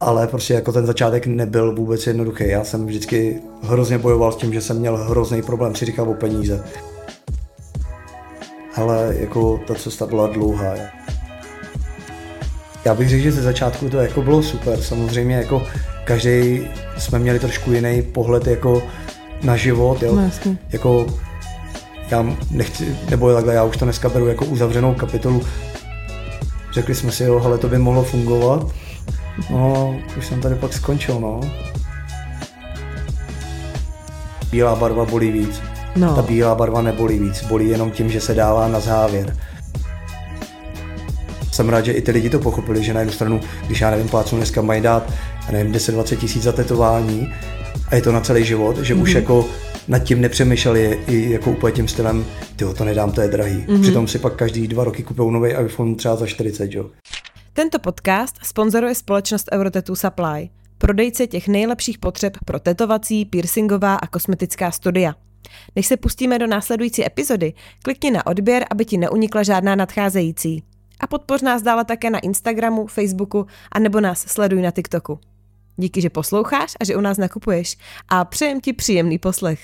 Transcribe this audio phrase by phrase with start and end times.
[0.00, 2.48] ale prostě jako ten začátek nebyl vůbec jednoduchý.
[2.48, 6.14] Já jsem vždycky hrozně bojoval s tím, že jsem měl hrozný problém si říkat o
[6.14, 6.64] peníze.
[8.76, 10.74] Ale jako ta cesta byla dlouhá.
[12.84, 14.80] Já bych řekl, že ze začátku to jako bylo super.
[14.80, 15.62] Samozřejmě jako
[16.04, 16.68] každý
[16.98, 18.82] jsme měli trošku jiný pohled jako
[19.42, 20.02] na život.
[20.02, 20.14] Jo?
[20.14, 20.30] No,
[20.72, 21.06] jako
[22.10, 25.42] já nechci, nebo takhle, já už to dneska beru jako uzavřenou kapitolu.
[26.72, 28.66] Řekli jsme si, jo, hele, to by mohlo fungovat.
[29.50, 31.40] No, už jsem tady pak skončil, no.
[34.50, 35.62] Bílá barva bolí víc.
[35.96, 36.14] No.
[36.14, 39.36] Ta bílá barva nebolí víc, bolí jenom tím, že se dává na závěr.
[41.52, 44.08] Jsem rád, že i ty lidi to pochopili, že na jednu stranu, když já nevím,
[44.08, 45.12] plácnu dneska mají dát,
[45.52, 47.32] nevím, 10-20 tisíc za tetování
[47.88, 49.02] a je to na celý život, že mm-hmm.
[49.02, 49.20] už Mhm.
[49.22, 49.44] jako
[49.88, 52.24] nad tím nepřemýšleli i jako úplně tím stylem,
[52.56, 53.64] tyjo, to nedám, to je drahý.
[53.68, 53.82] Mm-hmm.
[53.82, 56.86] Přitom si pak každý dva roky kupují nový iPhone třeba za 40, jo.
[57.58, 64.70] Tento podcast sponzoruje společnost Eurotattoo Supply, prodejce těch nejlepších potřeb pro tetovací, piercingová a kosmetická
[64.70, 65.14] studia.
[65.76, 70.62] Než se pustíme do následující epizody, klikni na odběr, aby ti neunikla žádná nadcházející.
[71.00, 75.18] A podpoř nás dále také na Instagramu, Facebooku a nebo nás sleduj na TikToku.
[75.76, 77.76] Díky, že posloucháš a že u nás nakupuješ
[78.08, 79.60] a přejem ti příjemný poslech.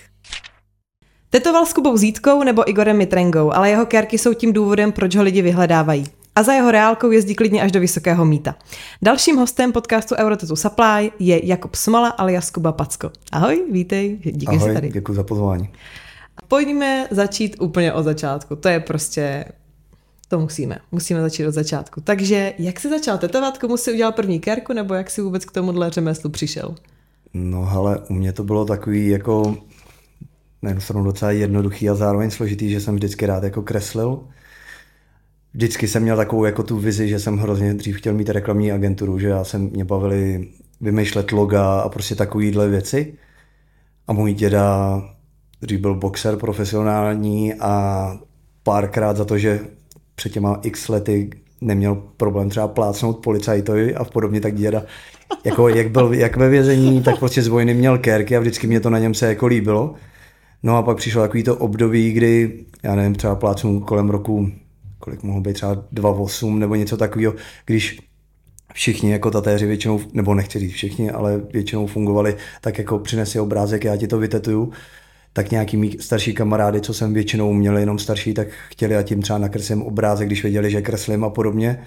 [1.30, 5.22] Tetoval s Kubou Zítkou nebo Igorem Mitrengou, ale jeho kérky jsou tím důvodem, proč ho
[5.22, 6.23] lidi vyhledávají.
[6.36, 8.54] A za jeho reálkou jezdí klidně až do Vysokého míta.
[9.02, 13.10] Dalším hostem podcastu Eurotattoo Supply je Jakub Smola alias Kuba Packo.
[13.32, 14.88] Ahoj, vítej, díky, že jsi Ahoj, tady.
[14.88, 15.68] děkuji za pozvání.
[16.48, 18.56] Pojďme začít úplně od začátku.
[18.56, 19.44] To je prostě,
[20.28, 20.78] to musíme.
[20.92, 22.00] Musíme začít od začátku.
[22.00, 25.52] Takže jak jsi začal tetovat, komu jsi udělal první kérku, nebo jak jsi vůbec k
[25.52, 26.74] tomuhle řemeslu přišel?
[27.34, 29.56] No ale u mě to bylo takový jako
[30.62, 34.20] na jednu stranu docela jednoduchý a zároveň složitý, že jsem vždycky rád jako kreslil.
[35.54, 39.18] Vždycky jsem měl takovou jako tu vizi, že jsem hrozně dřív chtěl mít reklamní agenturu,
[39.18, 40.48] že já jsem mě bavili
[40.80, 43.14] vymýšlet loga a prostě takovýhle věci.
[44.06, 45.02] A můj děda
[45.62, 48.16] dřív byl boxer profesionální a
[48.62, 49.60] párkrát za to, že
[50.14, 51.30] před těma x lety
[51.60, 54.82] neměl problém třeba plácnout policajtovi a podobně, tak děda,
[55.44, 58.80] jako jak byl jak ve vězení, tak prostě z vojny měl kérky a vždycky mě
[58.80, 59.94] to na něm se jako líbilo.
[60.62, 64.50] No a pak přišlo takový to období, kdy, já nevím, třeba plácnu kolem roku,
[65.04, 67.34] kolik mohlo být třeba 2,8 nebo něco takového,
[67.66, 68.00] když
[68.74, 73.84] všichni jako tatéři většinou, nebo nechci říct všichni, ale většinou fungovali tak jako přinesi obrázek,
[73.84, 74.72] já ti to vytetuju,
[75.32, 79.22] tak nějaký mý starší kamarády, co jsem většinou měl jenom starší, tak chtěli a tím
[79.22, 81.82] třeba nakreslím obrázek, když věděli, že kreslím a podobně.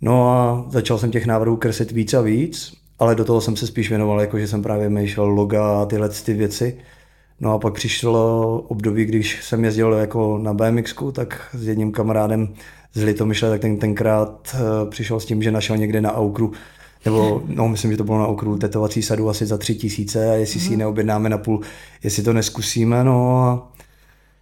[0.00, 3.66] No a začal jsem těch návrhů kreslit víc a víc, ale do toho jsem se
[3.66, 6.78] spíš věnoval, jako že jsem právě myšel loga a tyhle ty věci.
[7.40, 12.54] No a pak přišlo období, když jsem jezdil jako na BMX, tak s jedním kamarádem
[12.92, 16.52] z Litomyšle, tak ten tenkrát uh, přišel s tím, že našel někde na Aukru,
[17.04, 20.34] nebo no, myslím, že to bylo na Aukru tetovací sadu asi za tři tisíce a
[20.34, 21.60] jestli si ji neobjednáme na půl,
[22.02, 23.72] jestli to neskusíme, no a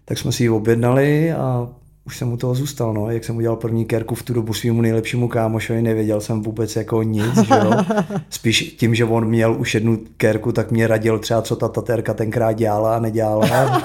[0.05, 1.69] tak jsme si ji objednali a
[2.07, 3.11] už jsem u toho zůstal, no.
[3.11, 7.03] Jak jsem udělal první kérku v tu dobu svýmu nejlepšímu kámošovi, nevěděl jsem vůbec jako
[7.03, 7.73] nic, že jo.
[8.31, 12.15] Spíš tím, že on měl už jednu kérku, tak mě radil třeba, co ta tatérka
[12.15, 13.47] tenkrát dělala a nedělala.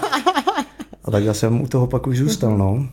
[1.04, 2.86] A takhle jsem u toho pak už zůstal, no.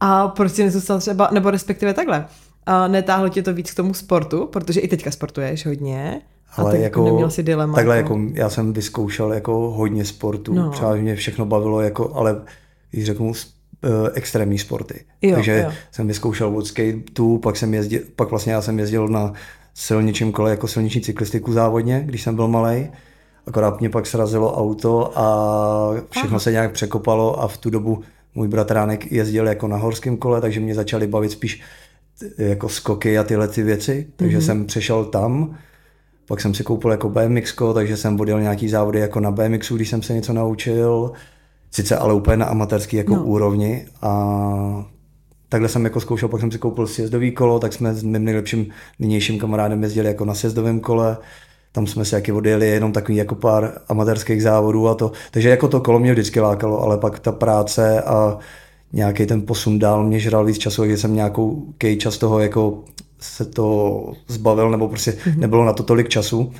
[0.00, 2.26] A proč jsi nezůstal třeba, nebo respektive takhle,
[2.66, 6.20] a netáhlo tě to víc k tomu sportu, protože i teďka sportuješ hodně,
[6.56, 7.74] a Ale tak jako, neměl si dilema.
[7.74, 10.70] takhle jako, já jsem vyzkoušel jako hodně sportů, No.
[10.70, 12.40] třeba mě všechno bavilo, jako, ale
[12.90, 13.32] když řeknu
[14.14, 15.04] extrémní sporty.
[15.22, 15.72] Jo, Takže jo.
[15.90, 19.32] jsem vyzkoušel od skateu, pak jsem jezdil, pak vlastně já jsem jezdil na
[19.74, 22.88] silničním kole jako silniční cyklistiku závodně, když jsem byl malý.
[23.46, 26.38] Akorát mě pak srazilo auto a všechno Aha.
[26.38, 28.02] se nějak překopalo a v tu dobu
[28.34, 31.60] můj bratránek jezdil jako na horském kole, takže mě začaly bavit spíš
[32.18, 34.44] t- jako skoky a tyhle ty věci, takže mm-hmm.
[34.44, 35.56] jsem přešel tam.
[36.26, 39.88] Pak jsem si koupil jako BMX, takže jsem odjel nějaký závody jako na BMXu, když
[39.88, 41.12] jsem se něco naučil.
[41.70, 43.24] Sice ale úplně na amatérský jako No.
[43.24, 43.86] úrovni.
[44.02, 44.86] A
[45.48, 48.66] takhle jsem jako zkoušel, pak jsem si koupil sjezdový kolo, tak jsme s mým nejlepším
[48.98, 51.16] nynějším kamarádem jezdili jako na sjezdovém kole.
[51.72, 55.12] Tam jsme si jaký odjeli jenom takový jako pár amatérských závodů a to.
[55.30, 58.38] Takže jako to kolo mě vždycky lákalo, ale pak ta práce a
[58.92, 62.84] nějaký ten posun dál mě žral víc času, takže jsem nějakou kej čas toho jako
[63.20, 65.38] se to zbavil, nebo prostě mm-hmm.
[65.38, 66.52] nebylo na to tolik času.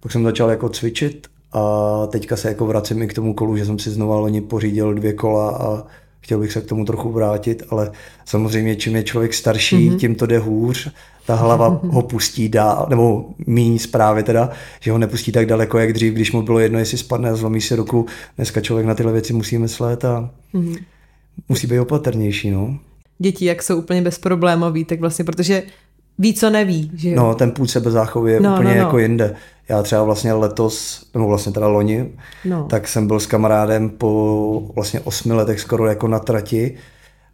[0.00, 3.66] Pak jsem začal jako cvičit a teďka se jako vracím i k tomu kolu, že
[3.66, 5.84] jsem si znova loni pořídil dvě kola a
[6.20, 7.90] chtěl bych se k tomu trochu vrátit, ale
[8.24, 9.96] samozřejmě čím je člověk starší, mm-hmm.
[9.96, 10.88] tím to jde hůř,
[11.26, 15.92] ta hlava ho pustí dál, nebo míň zprávy teda, že ho nepustí tak daleko, jak
[15.92, 18.06] dřív, když mu bylo jedno, jestli spadne a zlomí si ruku.
[18.36, 20.78] Dneska člověk na tyhle věci musí myslet a mm-hmm.
[21.48, 22.78] musí být opatrnější, no.
[23.18, 25.62] děti, jak jsou úplně bezproblémový, tak vlastně, protože
[26.18, 26.90] ví, co neví.
[26.94, 28.80] Že No, ten půd sebezáchovy je No, úplně no, no.
[28.80, 29.36] jako jinde.
[29.68, 32.12] Já třeba vlastně letos, nebo vlastně teda loni,
[32.44, 32.66] No.
[32.70, 36.76] tak jsem byl s kamarádem po vlastně osmi letech skoro jako na trati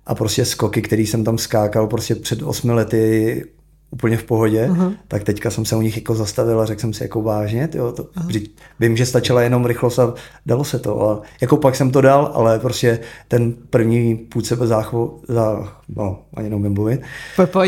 [0.06, 3.44] a prostě skoky, který jsem tam skákal prostě před osmi lety
[3.90, 4.94] úplně v pohodě, uh-huh.
[5.08, 7.92] tak teďka jsem se u nich jako zastavil a řekl jsem si jako vážně, tyjo,
[7.92, 8.50] to, uh-huh.
[8.80, 10.14] vím, že stačila jenom rychlost a
[10.46, 11.10] dalo se to.
[11.10, 12.98] A jako pak jsem to dal, ale prostě
[13.28, 17.00] ten první půd sebe záchvo, za, no, ani neumím mluvit,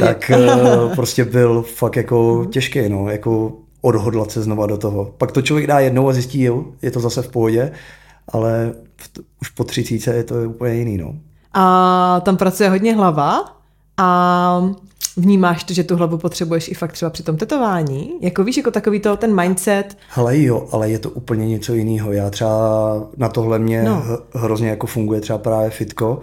[0.01, 0.47] tak eh,
[0.97, 3.53] prostě byl fakt jako těžký, no, jako
[3.83, 5.15] odhodlat se znova do toho.
[5.19, 7.73] Pak to člověk dá jednou a zjistí, jo, je to zase v pohodě,
[8.33, 11.15] ale v t- už po třicíce je to úplně jiný, no.
[11.55, 13.57] A tam pracuje hodně hlava
[13.97, 14.63] a
[15.17, 18.11] vnímáš to, že tu hlavu potřebuješ i fakt třeba při tom tetování?
[18.21, 22.13] Jako víš, jako takový to, ten mindset, Hele jo, ale je to úplně něco jiného.
[22.13, 22.51] Já třeba
[23.17, 24.05] na tohle mě No.
[24.09, 24.19] no.
[24.41, 26.21] hrozně jako funguje třeba právě fitko,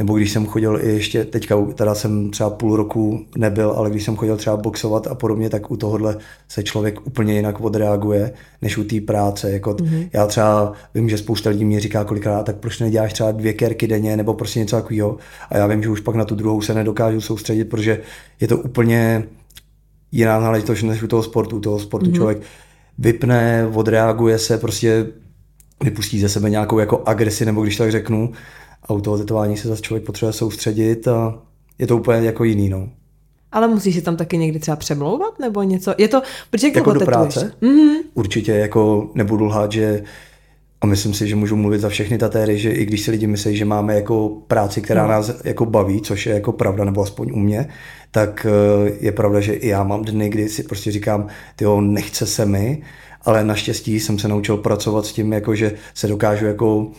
[0.00, 4.04] nebo když jsem chodil i ještě, teďka teda jsem třeba půl roku nebyl, ale když
[4.04, 6.16] jsem chodil třeba boxovat a podobně, tak u tohohle
[6.48, 8.32] se člověk úplně jinak odreaguje,
[8.62, 9.50] než u té práce.
[9.50, 10.08] Jako mm-hmm.
[10.12, 13.86] Já třeba vím, že spousta lidí mě říká kolikrát, tak proč neděláš třeba dvě kerky
[13.86, 15.16] denně, nebo prostě něco takového.
[15.50, 18.00] A já vím, že už pak na tu druhou se nedokážu soustředit, protože
[18.40, 19.24] je to úplně
[20.12, 21.56] jiná záležitost než u toho sportu.
[21.56, 22.16] U toho sportu mm-hmm.
[22.16, 22.38] člověk
[22.98, 25.06] vypne, odreaguje se, prostě
[25.84, 28.32] vypustí ze sebe nějakou jako agresi, nebo když tak řeknu,
[28.82, 31.38] a u toho tetování se zase člověk potřebuje soustředit a
[31.78, 32.88] je to úplně jako jiný, no.
[33.52, 35.94] ale musíš si tam taky někdy třeba přemlouvat nebo něco?
[35.98, 37.34] Je to, protože jak Jako do tetuješ?
[37.34, 37.52] práce?
[37.60, 37.96] Mhm.
[38.14, 40.02] Určitě jako nebudu lhát, že
[40.80, 43.56] a myslím si, že můžu mluvit za všechny tatéry, že i když si lidi myslí,
[43.56, 45.08] že máme jako práci, která No.
[45.08, 47.68] nás jako baví, což je jako pravda, nebo aspoň u mě,
[48.10, 48.46] tak
[48.86, 52.46] eh, je pravda, že i já mám dny, kdy si prostě říkám, tyjo, nechce se
[52.46, 52.82] mi,
[53.22, 56.90] ale naštěstí jsem se naučil pracovat s tím, jako že se dokážu jako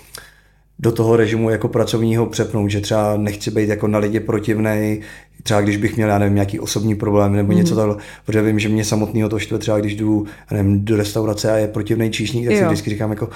[0.81, 5.01] do toho režimu jako pracovního přepnout, že třeba nechci být jako na lidi protivnej,
[5.43, 7.57] třeba když bych měl, já nevím, nějaký osobní problém nebo mm.
[7.57, 7.95] něco takhle,
[8.25, 11.67] protože vím, že mě samotného to štve, třeba když jdu nevím, do restaurace a je
[11.67, 12.67] protivnej číšník, tak si Jo.
[12.67, 13.29] vždycky říkám jako,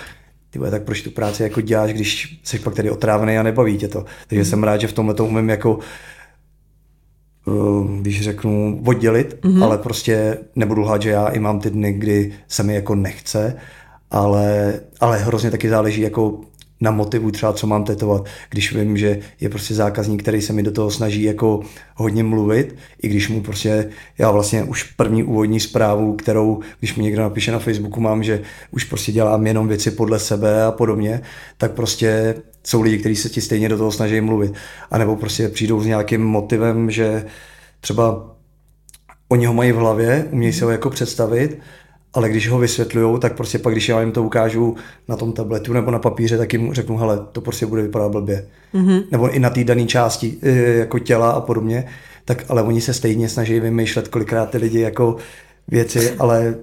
[0.49, 3.87] ty tak proč tu práci jako děláš, když jsi pak tady otrávený a nebaví tě
[3.87, 4.05] to.
[4.27, 4.49] Takže mm.
[4.49, 5.79] jsem rád, že v tomhle to umím jako
[7.47, 9.63] eh, když řeknu, oddělit, mm-hmm.
[9.63, 13.55] ale prostě nebudu lhát, že já i mám ty dny, kdy se mi jako nechce,
[14.11, 16.41] ale, ale hrozně taky záleží jako
[16.85, 18.25] na motivu třeba, co mám tetovat.
[18.49, 21.59] Když vím, že je prostě zákazník, který se mi do toho snaží jako
[21.95, 27.03] hodně mluvit, i když mu prostě, já vlastně už první úvodní zprávu, kterou, když mi
[27.03, 28.41] někdo napíše na Facebooku, mám, že
[28.71, 31.21] už prostě dělám jenom věci podle sebe a podobně,
[31.57, 34.53] tak prostě jsou lidi, kteří se ti stejně do toho snaží mluvit.
[34.91, 37.25] A nebo prostě přijdou s nějakým motivem, že
[37.81, 38.35] třeba
[39.29, 41.59] oni ho mají v hlavě, umějí si ho jako představit,
[42.15, 44.75] ale když ho vysvětlují, tak prostě pak, když já jim to ukážu
[45.07, 48.47] na tom tabletu nebo na papíře, tak jim řeknu, hele, to prostě bude vypadat blbě.
[48.73, 49.03] Mm-hmm.
[49.11, 51.85] Nebo i na té dané části eh, jako těla a podobně,
[52.25, 55.15] tak ale oni se stejně snaží vymýšlet kolikrát ty lidi jako
[55.67, 56.55] věci, ale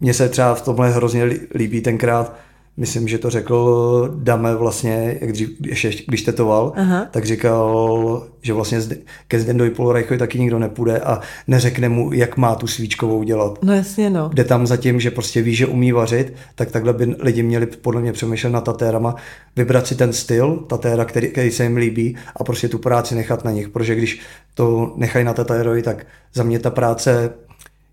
[0.00, 2.36] mně se třeba v tomhle hrozně lí- líbí tenkrát,
[2.76, 7.06] myslím, že to řekl Dame vlastně, jak dřív, ještě, když tetoval, Aha.
[7.10, 8.80] tak říkal, že vlastně
[9.28, 13.58] ke Zdendovi Polorajchovi taky nikdo nepůjde a neřekne mu, jak má tu svíčkovou dělat.
[13.62, 14.30] No jasně, no.
[14.34, 18.00] Jde tam zatím, že prostě ví, že umí vařit, tak takhle by lidi měli podle
[18.00, 19.14] mě přemýšlet nad tatérama,
[19.56, 23.44] vybrat si ten styl tatéra, který, který se jim líbí a prostě tu práci nechat
[23.44, 24.20] na nich, protože když
[24.54, 27.32] to nechají na tatérovi, tak za mě ta práce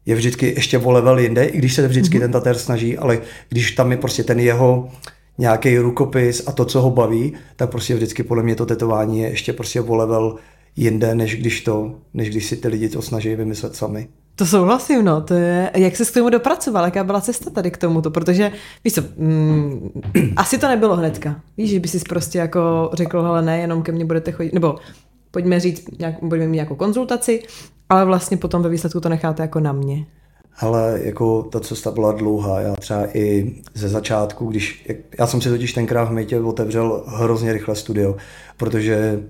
[0.06, 2.22] je vždycky ještě o level jinde, i když se vždycky mm-hmm.
[2.22, 4.90] ten tatér snaží, ale když tam je prostě ten jeho
[5.38, 9.30] nějaký rukopis a to, co ho baví, tak prostě vždycky podle mě to tetování je
[9.30, 10.36] ještě prostě o level
[10.76, 14.08] jinde, než když, to, než když si ty lidi to snaží vymyslet sami.
[14.36, 15.22] To souhlasím, no.
[15.22, 18.52] To je, jak se k tomu dopracoval, jaká byla cesta tady k tomuto, protože
[18.84, 19.90] víš co, mm,
[20.36, 21.42] asi to nebylo hnedka.
[21.58, 24.76] Víš, že by si prostě jako řekl, hele ne, jenom ke mně budete chodit, nebo
[25.32, 27.44] pojďme říct, nějak, budeme mít nějakou konzultaci,
[27.90, 30.06] ale vlastně potom ve výsledku to necháte jako na mě.
[30.60, 32.60] Ale jako ta cesta byla dlouhá.
[32.60, 34.88] Já třeba i ze začátku, když...
[35.20, 38.16] Já jsem si totiž tenkrát v Mejtě otevřel hrozně rychle studio,
[38.58, 39.24] protože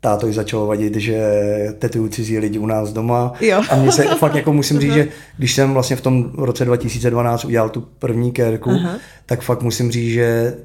[0.00, 1.38] táto ji začalo vadit, že
[1.78, 3.32] tetují cizí lidi u nás doma.
[3.40, 3.62] Jo.
[3.70, 5.08] A mně se fakt jako musím říct, že
[5.38, 8.98] když jsem vlastně v tom roce 2012 udělal tu první kérku, Aha.
[9.26, 10.56] tak fakt musím říct, že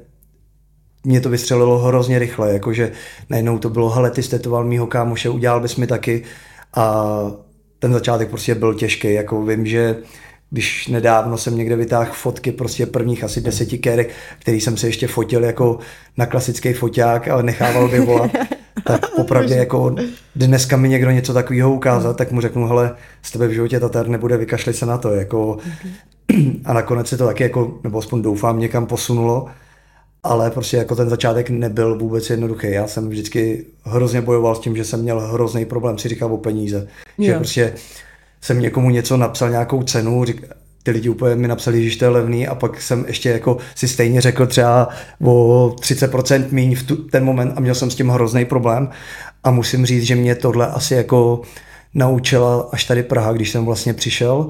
[1.04, 2.92] mě to vystřelilo hrozně rychle, jakože
[3.30, 6.24] najednou to bylo, hele, ty jsi tetoval mýho kámoše, udělal bys mi taky
[6.76, 7.04] a
[7.78, 9.96] ten začátek prostě byl těžký, jako vím, že
[10.50, 15.06] když nedávno jsem někde vytáhl fotky prostě prvních asi deseti kérek, který jsem se ještě
[15.06, 15.78] fotil jako
[16.16, 18.30] na klasický foťák, ale nechával vyvolat,
[18.84, 19.96] tak popravdě jako
[20.36, 24.08] dneska mi někdo něco takového ukázat, tak mu řeknu, hele, z tebe v životě tatar
[24.08, 25.58] nebude, vykašli se na to, jako
[26.64, 29.46] a nakonec se to taky jako, nebo aspoň doufám, někam posunulo,
[30.22, 32.70] ale prostě jako ten začátek nebyl vůbec jednoduchý.
[32.70, 36.38] Já jsem vždycky hrozně bojoval s tím, že jsem měl hrozný problém si říkal o
[36.38, 36.88] peníze.
[37.18, 37.26] Jo.
[37.26, 37.72] Že prostě
[38.40, 40.44] jsem někomu něco napsal, nějakou cenu, řík,
[40.82, 43.88] ty lidi úplně mi napsali, že to je levný a pak jsem ještě jako si
[43.88, 44.88] stejně řekl třeba
[45.24, 48.88] o 30% míň v tu, ten moment a měl jsem s tím hrozný problém
[49.44, 51.42] a musím říct, že mě tohle asi jako
[51.94, 54.48] naučila až tady Praha, když jsem vlastně přišel,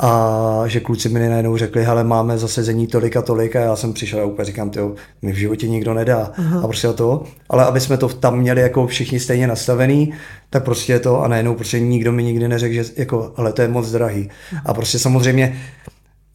[0.00, 3.92] a že kluci mi najednou řekli, hele, máme zasezení tolik a tolik a já jsem
[3.92, 6.32] přišel a úplně říkám, tyjo, mi v životě nikdo nedá.
[6.36, 6.60] Aha.
[6.60, 10.12] A prostě to, ale aby jsme to tam měli jako všichni stejně nastavený,
[10.50, 13.68] tak prostě to a najednou prostě nikdo mi nikdy neřekl, že jako, ale to je
[13.68, 14.30] moc drahý.
[14.64, 15.60] A prostě samozřejmě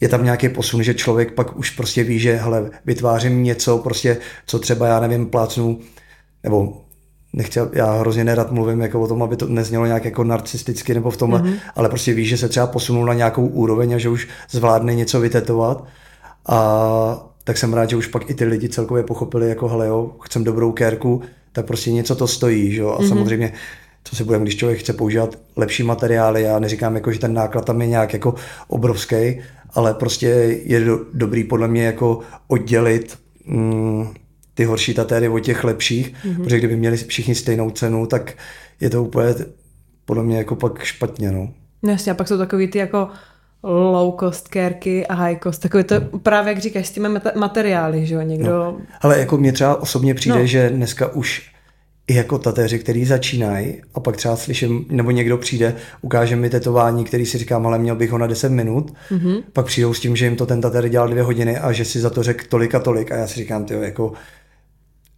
[0.01, 4.17] je tam nějaký posun, že člověk pak už prostě ví, že hele, vytvářím něco, prostě,
[4.46, 5.79] co třeba já nevím, plácnu,
[6.43, 6.82] nebo
[7.34, 11.12] nechci, já hrozně nerad mluvím jako o tom, aby to neznělo nějak jako narcisticky nebo
[11.12, 11.56] v tomhle, mm-hmm.
[11.75, 15.20] ale prostě víš, že se třeba posunul na nějakou úroveň a že už zvládne něco
[15.20, 15.86] vytetovat
[16.48, 20.12] a tak jsem rád, že už pak i ty lidi celkově pochopili, jako hele jo,
[20.22, 21.22] chcem dobrou kérku,
[21.52, 23.10] tak prostě něco to stojí, že jo, a mm-hmm.
[23.10, 23.54] samozřejmě
[24.04, 27.66] co si budeme, když člověk chce používat lepší materiály, já neříkám jako, že ten náklad
[27.66, 28.36] tam je nějak jako
[28.68, 29.42] obrovský,
[29.74, 30.28] ale prostě
[30.63, 34.13] je do, dobrý podle mě jako oddělit mm,
[34.53, 36.43] ty horší tatéry od těch lepších, mm-hmm.
[36.43, 38.33] protože kdyby měli všichni stejnou cenu, tak
[38.79, 39.36] je to úplně
[40.05, 41.50] podle mě jako pak špatně, no.
[41.83, 43.07] no jasně, a pak jsou takový ty jako
[43.63, 46.19] low cost kérky a high cost, takové to mm.
[46.19, 48.50] právě jak říkáš s těmi materiály, že jo, někdo...
[48.50, 48.77] No.
[49.01, 50.45] Ale jako mě třeba osobně přijde, no.
[50.45, 51.53] že dneska už
[52.07, 57.03] i jako tatéři, který začínají a pak třeba slyším, nebo někdo přijde, ukáže mi tetování,
[57.03, 59.43] který si říkám, ale měl bych ho na 10 minut, mm-hmm.
[59.53, 62.00] pak přijdou s tím, že jim to ten tatér dělal dvě hodiny a že si
[62.00, 64.13] za to řekl tolik a tolik a já si říkám, ty jako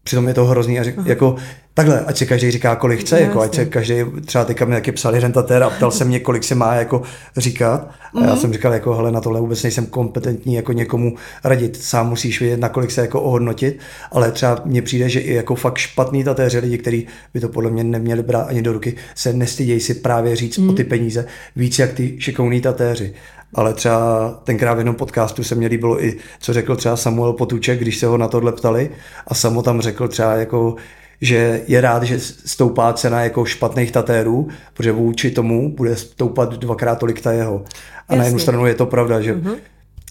[0.06, 1.36] přitom je to hrozný a řek, jako
[1.76, 4.92] takhle, ať si každý říká, kolik chce, jako, ať se každý, třeba teďka mi taky
[4.92, 7.02] psali rentatér a ptal se mě, kolik se má jako
[7.38, 7.92] říkat.
[8.14, 8.36] A já mm-hmm.
[8.36, 12.60] jsem říkal, jako, hele, na tohle vůbec nejsem kompetentní jako někomu radit, sám musíš vědět,
[12.60, 13.80] na kolik se jako ohodnotit,
[14.12, 17.72] ale třeba mně přijde, že i jako fakt špatný tatéři, lidi, kteří by to podle
[17.72, 20.70] mě neměli brát ani do ruky, se nestydějí si právě říct mm-hmm.
[20.70, 23.14] o ty peníze víc jak ty šikovní tatéři
[23.56, 27.80] ale třeba tenkrát v jednom podcastu se mě líbilo i, co řekl třeba Samuel Potůček,
[27.80, 28.90] když se ho na tohle ptali
[29.28, 30.76] a Samo tam řekl třeba jako,
[31.22, 37.00] že je rád, že stoupá cena jako špatných tatérů, protože vůči tomu bude stoupat dvakrát
[37.00, 37.66] tolik ta jeho.
[38.08, 38.18] A Jasně.
[38.18, 39.56] na jednu stranu je to pravda, že uh-huh.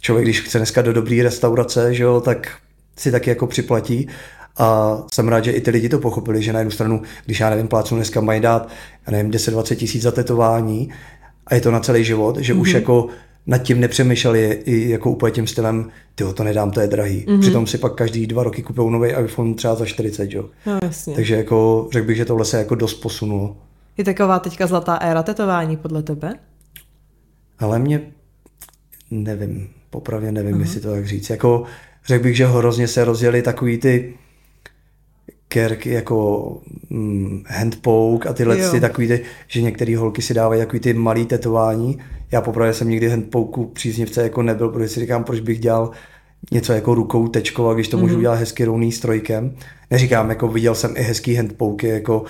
[0.00, 2.48] člověk, když chce dneska do dobré restaurace, že jo, tak
[2.96, 4.08] si taky jako připlatí.
[4.58, 7.50] A jsem rád, že i ty lidi to pochopili, že na jednu stranu, když já
[7.50, 8.68] nevím, plácnu dneska mají dát,
[9.06, 10.92] já nevím, 10-20 tisíc za tetování
[11.46, 12.60] a je to na celý život, že uh-huh.
[12.60, 12.76] už mhm.
[12.76, 13.08] jako
[13.46, 17.24] nad tím nepřemýšleli i jako úplně tím stylem, tyho to nedám, to je drahý.
[17.26, 17.40] Mm-hmm.
[17.40, 20.44] Přitom si pak každý dva roky kupují nový iPhone třeba za 40, jo.
[20.66, 21.14] No, jasně.
[21.14, 23.56] Takže jako řekl bych, že tohle se jako dost posunulo.
[23.96, 26.34] Je taková teďka zlatá éra tetování podle tebe?
[27.58, 28.00] Ale mě
[29.10, 30.60] nevím, popravně nevím, uh-huh.
[30.60, 31.30] jestli to tak říct.
[31.30, 31.64] Jako
[32.06, 34.14] řekl bych, že hrozně se rozjeli takový ty
[35.48, 36.48] kerky jako
[36.90, 41.26] mm, handpoke a tyhle ty takový ty, že některé holky si dávají takový ty malý
[41.26, 41.98] tetování.
[42.34, 45.90] Já popravdě jsem nikdy handpoke příznivce jako nebyl, protože si říkám, proč bych dělal
[46.52, 48.00] něco jako rukou tečkou, a když to mm-hmm.
[48.00, 48.20] můžu mhm.
[48.20, 49.56] dělat hezky rovný strojkem.
[49.90, 52.24] Neříkám, jako viděl jsem i hezký handpoke, jako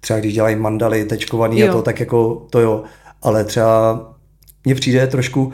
[0.00, 1.68] třeba když dělají mandaly tečkovaný jo.
[1.68, 2.82] a to, tak jako to jo.
[3.22, 4.00] Ale třeba
[4.64, 5.52] mně přijde trošku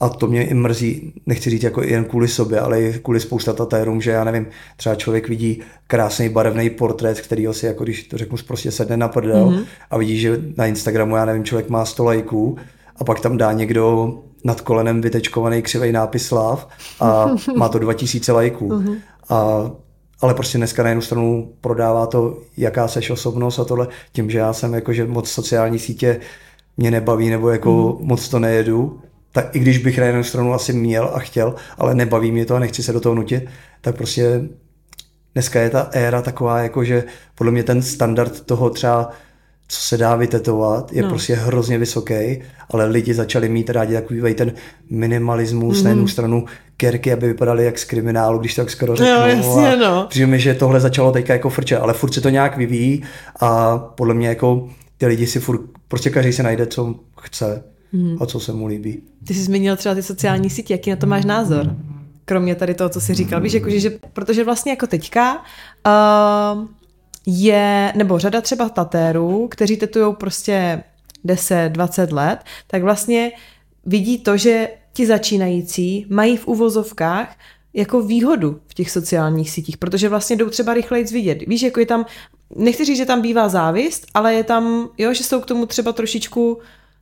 [0.00, 3.52] a to mě i mrzí, nechci říct jako jen kvůli sobě, ale i kvůli spousta
[3.52, 4.46] tatérům, že já nevím,
[4.76, 9.08] třeba člověk vidí krásný barevný portrét, který si, jako když to řeknu, prostě sedne na
[9.08, 9.64] prdel mm-hmm.
[9.90, 12.58] a vidí, že na Instagramu, já nevím, člověk má 100 lajků
[13.02, 16.68] a pak tam dá někdo nad kolenem vytečkovaný křivý nápis Slav
[17.00, 18.68] a má to 2000 lajků.
[18.68, 18.96] Mm-hmm.
[19.28, 19.70] A
[20.20, 24.38] ale prostě dneska na jednu stranu prodává to, jaká seš osobnost a tohle, tím, že
[24.38, 26.20] já jsem jako, že moc sociální sítě
[26.76, 28.06] mě nebaví, nebo jako mm.
[28.06, 29.00] moc to nejedu,
[29.32, 32.54] tak i když bych na jednu stranu asi měl a chtěl, ale nebaví mě to
[32.54, 33.44] a nechci se do toho nutit,
[33.80, 34.42] tak prostě
[35.34, 37.04] dneska je ta éra taková, jako že
[37.34, 39.10] podle mě ten standard toho třeba
[39.72, 41.08] co se dá vytetovat, je no.
[41.08, 44.52] prostě hrozně vysoký, ale lidi začali mít rádi takový ten
[44.90, 45.84] minimalismus mm.
[45.84, 46.10] na jednu mhm.
[46.10, 46.44] stranu
[46.76, 49.12] kerky, aby vypadaly jak z kriminálu, když tak skoro řeknu.
[49.14, 50.06] No, jasně, no.
[50.08, 53.02] Přijde mi, že tohle začalo teďka jako frče, ale furt se to nějak vyvíjí
[53.40, 58.16] a podle mě jako ty lidi si furt, prostě každý se najde, co chce hmm.
[58.20, 59.02] a co se mu líbí.
[59.26, 61.76] Ty jsi zmínil třeba ty sociální sítě, jaký na to máš názor?
[62.24, 63.40] Kromě tady toho, co jsi říkal.
[63.40, 66.66] Víš, jako, že, protože vlastně jako teďka uh,
[67.26, 70.82] je, nebo řada třeba tatérů, kteří tetují prostě
[71.24, 73.32] 10-20 let, tak vlastně
[73.86, 77.36] vidí to, že ti začínající mají v uvozovkách
[77.74, 81.38] jako výhodu v těch sociálních sítích, protože vlastně jdou třeba rychleji vidět.
[81.46, 82.06] Víš, jako je tam,
[82.56, 85.92] nechci říct, že tam bývá závist, ale je tam, jo, že jsou k tomu třeba
[85.92, 86.58] trošičku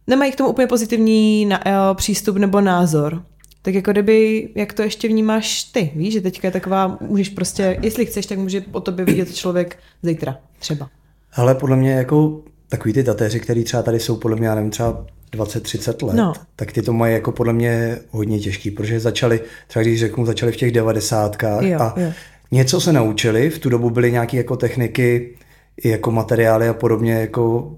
[0.06, 3.24] nemají k tomu úplně pozitivní na, uh, přístup nebo názor.
[3.62, 7.78] Tak jako kdyby, jak to ještě vnímáš ty, víš, že teďka je taková, můžeš prostě,
[7.82, 10.90] jestli chceš, tak může o tobě vidět člověk zítra, třeba.
[11.32, 14.70] Ale podle mě jako takový ty tatéři, který třeba tady jsou, podle mě, já nevím,
[14.70, 16.32] třeba 20-30 let, no.
[16.56, 20.52] tak ty to mají jako podle mě hodně těžký, protože začali, třeba když řeknu, začali
[20.52, 22.12] v těch devadesátkách a jo.
[22.50, 25.36] něco se naučili, v tu dobu byly nějaké jako techniky,
[25.76, 27.76] i jako materiály a podobně, jako,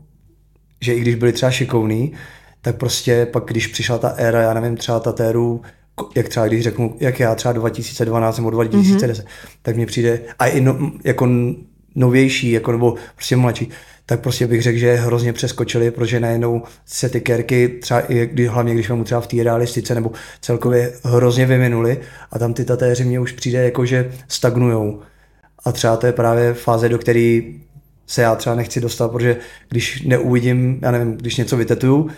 [0.81, 2.13] že i když byli třeba šikovní,
[2.63, 5.63] tak prostě pak, když přišla ta éra, já nevím, třeba tatéru,
[6.17, 9.29] jak třeba když řeknu, jak já třeba 2012 nebo 2010, mm-hmm.
[9.63, 11.29] tak mi přijde, a i no, jako
[11.95, 13.69] novější, jako nebo prostě mladší,
[14.07, 18.47] tak prostě bych řekl, že hrozně přeskočili, protože najednou se ty kerky, třeba i kdy,
[18.47, 22.01] hlavně když mu třeba v té realistice nebo celkově hrozně vyminuli
[22.31, 25.01] a tam ty tatéři mě už přijde jako, že stagnujou.
[25.65, 27.41] A třeba to je právě fáze, do které
[28.07, 29.37] se já třeba nechci dostat, protože
[29.69, 32.11] když neuvidím, já nevím, když něco vytetuju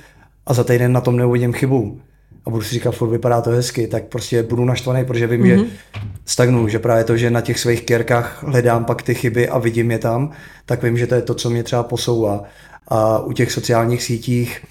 [0.47, 2.01] a za týden na tom neuvidím chybu,
[2.47, 5.65] a budu si říkat, furt vypadá to hezky, tak prostě budu naštvaný, protože vím, mm-hmm.
[5.65, 9.59] že stagnu, že právě to, že na těch svých kérkách hledám pak ty chyby a
[9.59, 10.31] vidím je tam,
[10.67, 12.45] tak vím, že to je to, co mě třeba posouvá.
[12.89, 14.65] A u těch sociálních sítích,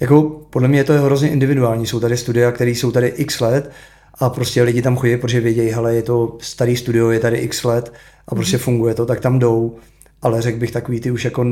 [0.00, 3.72] jako podle mě je to hrozně individuální, jsou tady studia, které jsou tady x let
[4.18, 7.64] a prostě lidi tam chodí, protože vědějí, hele, je to starý studio, je tady x
[7.64, 7.92] let
[8.28, 8.60] a prostě mm-hmm.
[8.60, 9.76] funguje to, tak tam jdou.
[10.22, 11.46] Ale řekl bych takový ty už jako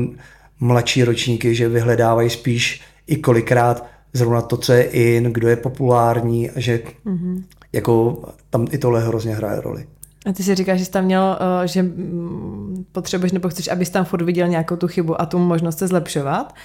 [0.59, 6.49] mladší ročníky, že vyhledávají spíš i kolikrát zrovna to, co je in, kdo je populární
[6.49, 7.43] a že mm-hmm.
[7.73, 9.85] jako tam i tohle hrozně hraje roli.
[10.25, 13.89] A ty si říkáš, že jsi tam měl, eh, že mm, potřebuješ nebo chceš, abys
[13.89, 16.55] tam furt viděl nějakou tu chybu a tu možnost se zlepšovat.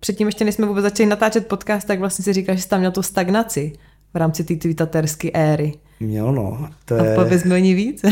[0.00, 2.78] Předtím ještě, než jsme vůbec začali natáčet podcast, tak vlastně si říkáš, že jsi tam
[2.80, 3.72] měl tu stagnaci
[4.14, 5.74] v rámci té tweetaterské éry.
[6.00, 6.68] Měl, no.
[6.84, 7.14] To je...
[7.14, 8.04] A pověz mi o ní víc.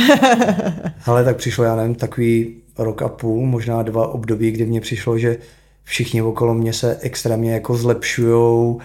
[1.06, 5.18] Ale tak přišlo, já nevím, takový rok a půl, možná dva období, kdy mně přišlo,
[5.18, 5.36] že
[5.90, 8.80] všichni okolo mě se extrémně jako zlepšujou,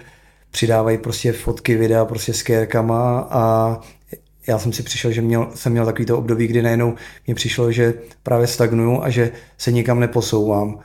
[0.51, 3.79] přidávají prostě fotky, videa prostě s kérkama a
[4.47, 6.93] já jsem si přišel, že měl, jsem měl takový to období, kdy najednou
[7.27, 7.93] mě přišlo, že
[8.23, 10.79] právě stagnuju a že se nikam neposouvám.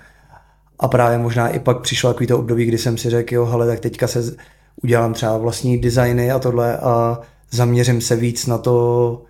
[0.78, 3.66] A právě možná i pak přišlo takový to období, kdy jsem si řekl, jo, hele,
[3.66, 4.36] tak teďka se
[4.82, 9.22] udělám třeba vlastní designy a tohle a zaměřím se víc na to,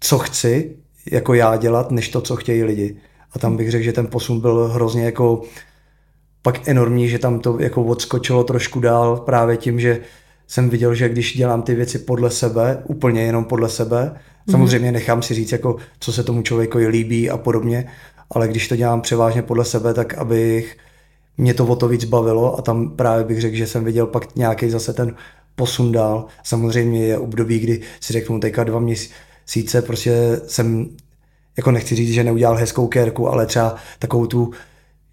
[0.00, 0.76] co chci,
[1.10, 2.96] jako já dělat, než to, co chtějí lidi.
[3.32, 5.42] A tam bych řekl, že ten posun byl hrozně jako
[6.46, 10.00] pak enormní, že tam to jako odskočilo trošku dál právě tím, že
[10.46, 14.50] jsem viděl, že když dělám ty věci podle sebe, úplně jenom podle sebe, mm-hmm.
[14.50, 17.90] samozřejmě nechám si říct, jako, co se tomu člověku líbí a podobně,
[18.30, 20.76] ale když to dělám převážně podle sebe, tak abych
[21.36, 24.36] mě to o to víc bavilo a tam právě bych řekl, že jsem viděl pak
[24.36, 25.14] nějaký zase ten
[25.56, 26.26] posun dál.
[26.42, 30.88] Samozřejmě je období, kdy si řeknu teďka dva měsíce, prostě jsem,
[31.56, 34.52] jako nechci říct, že neudělal hezkou kérku, ale třeba takovou tu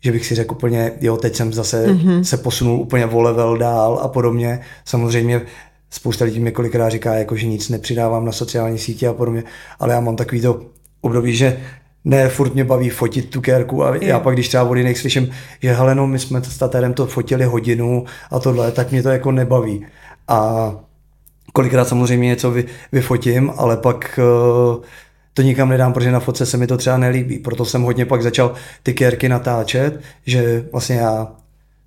[0.04, 2.22] že bych si řekl úplně, jo, teď jsem zase mm-hmm.
[2.22, 4.60] se posunul úplně o level dál a podobně.
[4.86, 5.42] Samozřejmě
[5.90, 9.44] spousta lidí mi kolikrát říká, jako, že nic nepřidávám na sociální sítě a podobně,
[9.80, 10.62] ale já mám takový to
[11.02, 11.58] období, že
[12.06, 15.30] ne, furt mě baví fotit tu kérku a já pak, když třeba od jiných slyším,
[15.62, 19.10] že hele, no, my jsme s tatérem to fotili hodinu a tohle, tak mě to
[19.10, 19.86] jako nebaví.
[20.28, 20.72] A
[21.54, 24.20] kolikrát samozřejmě něco vy, vyfotím, ale pak
[24.78, 24.84] uh,
[25.34, 27.40] to nikam nedám, protože na fotce se mi to třeba nelíbí.
[27.40, 31.28] Proto jsem hodně pak začal ty kérky natáčet, že vlastně já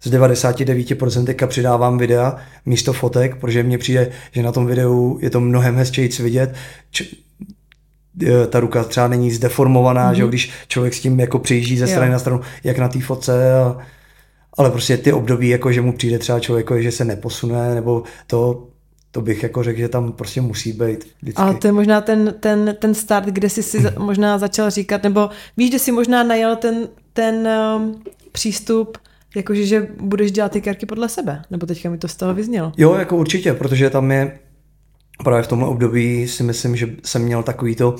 [0.02, 5.40] z 99% přidávám videa místo fotek, protože mně přijde, že na tom videu je to
[5.40, 6.54] mnohem hezčí vidět.
[6.90, 7.04] Č-
[8.26, 10.16] e, ta ruka třeba není zdeformovaná, mm-hmm.
[10.16, 12.12] že když člověk s tím jako přejíždí ze strany jo.
[12.12, 13.54] na stranu, jak na té fotce.
[13.54, 13.78] A,
[14.58, 18.66] ale prostě ty období, jako že mu přijde třeba člověk, že se neposune, nebo to,
[19.16, 21.42] to bych jako řekl, že tam prostě musí být vždycky.
[21.42, 25.30] Ale to je možná ten, ten, ten start, kde jsi si možná začal říkat, nebo
[25.56, 28.02] víš, že jsi možná najel ten, ten um,
[28.32, 28.98] přístup,
[29.36, 32.72] jakože, že budeš dělat ty karky podle sebe, nebo teďka mi to z toho vyznělo.
[32.76, 34.38] Jo, jako určitě, protože tam je
[35.24, 37.96] právě v tomhle období si myslím, že jsem měl takový to,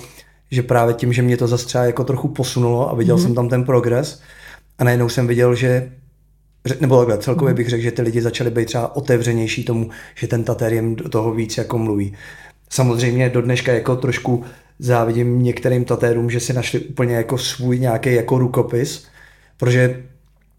[0.50, 3.22] že právě tím, že mě to zase třeba jako trochu posunulo a viděl mm-hmm.
[3.22, 4.20] jsem tam ten progres
[4.78, 5.92] a najednou jsem viděl, že
[6.80, 7.56] nebo takhle, celkově mhm.
[7.56, 11.08] bych řekl, že ty lidi začali být třeba otevřenější tomu, že ten tater jim do
[11.08, 12.14] toho víc jako mluví.
[12.70, 14.44] Samozřejmě do dneška jako trošku
[14.78, 19.06] závidím některým tatérům, že si našli úplně jako svůj nějaký jako rukopis,
[19.56, 20.02] protože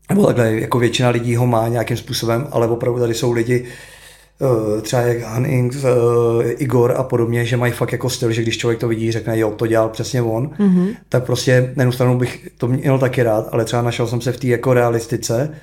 [0.10, 3.66] nebo takhle, jako většina lidí ho má nějakým způsobem, ale opravdu tady jsou lidi,
[4.42, 8.58] eh, třeba jak Hanning, eh, Igor a podobně, že mají fakt jako styl, že když
[8.58, 10.96] člověk to vidí, řekne, jo, to dělal přesně on, mm-hmm.
[11.10, 14.32] tak prostě na jednu stranu bych to měl taky rád, ale třeba našel jsem se
[14.32, 15.56] v té jako realistice,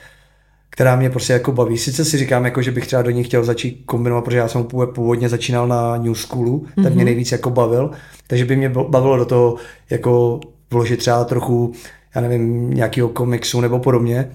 [0.74, 1.78] která mě prostě jako baví.
[1.78, 4.64] Sice si říkám, jako, že bych třeba do ní chtěl začít kombinovat, protože já jsem
[4.94, 6.82] původně začínal na New Schoolu, mm-hmm.
[6.82, 7.04] tak mě mhm.
[7.04, 7.90] nejvíc jako bavil,
[8.26, 9.56] takže by mě bavilo do toho
[9.90, 11.72] jako vložit třeba trochu,
[12.14, 14.30] já nevím, nějakého komiksu nebo podobně,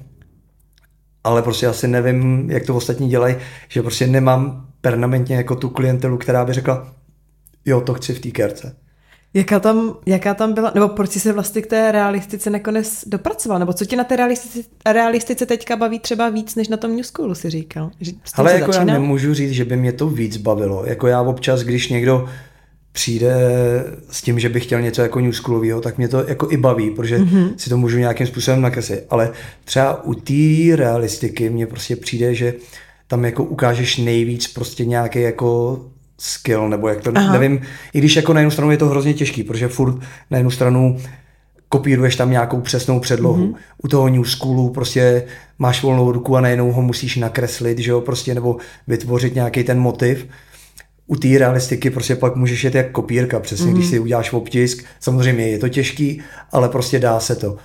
[1.24, 3.36] ale prostě asi nevím, jak to ostatní dělají,
[3.68, 6.94] že prostě nemám permanentně jako tu klientelu, která by řekla,
[7.66, 8.76] jo, to chci v té kerce.
[9.34, 13.60] Jaká tam, jaká tam byla, nebo proč jsi se vlastně k té realistice nakonec dopracoval,
[13.60, 17.04] nebo co tě na té realistice, realistice teďka baví třeba víc, než na tom New
[17.04, 17.92] Schoolu, si říkal?
[18.02, 18.94] Že Ale jako začíná?
[18.94, 20.86] já nemůžu říct, že by mě to víc bavilo.
[20.86, 22.30] Jako já občas, když někdo
[22.92, 23.36] přijde
[24.12, 26.92] s tím, že bych chtěl něco jako New Schoolového, tak mě to jako i baví,
[26.92, 27.54] protože mm-hmm.
[27.58, 29.06] si to můžu nějakým způsobem nakreslit.
[29.10, 29.32] Ale
[29.66, 32.54] třeba u té realistiky mně prostě přijde, že
[33.08, 35.80] tam jako ukážeš nejvíc prostě nějaký jako
[36.20, 37.34] skill, nebo jak to, Aha.
[37.34, 37.62] nevím,
[37.94, 39.96] i když jako na jednu stranu je to hrozně těžký, protože furt
[40.32, 40.98] na jednu stranu
[41.70, 43.48] kopíruješ tam nějakou přesnou předlohu.
[43.48, 43.56] Mm-hmm.
[43.84, 45.24] U toho New Schoolu prostě
[45.60, 49.80] máš volnou ruku a najednou ho musíš nakreslit, že jo, prostě, nebo vytvořit nějaký ten
[49.80, 50.28] motiv.
[51.08, 53.74] U té realistiky prostě pak můžeš jet jak kopírka, přesně, mm-hmm.
[53.74, 53.92] když mhm.
[53.92, 54.86] si uděláš obtisk.
[55.00, 57.58] Samozřejmě je to těžký, ale prostě dá se to.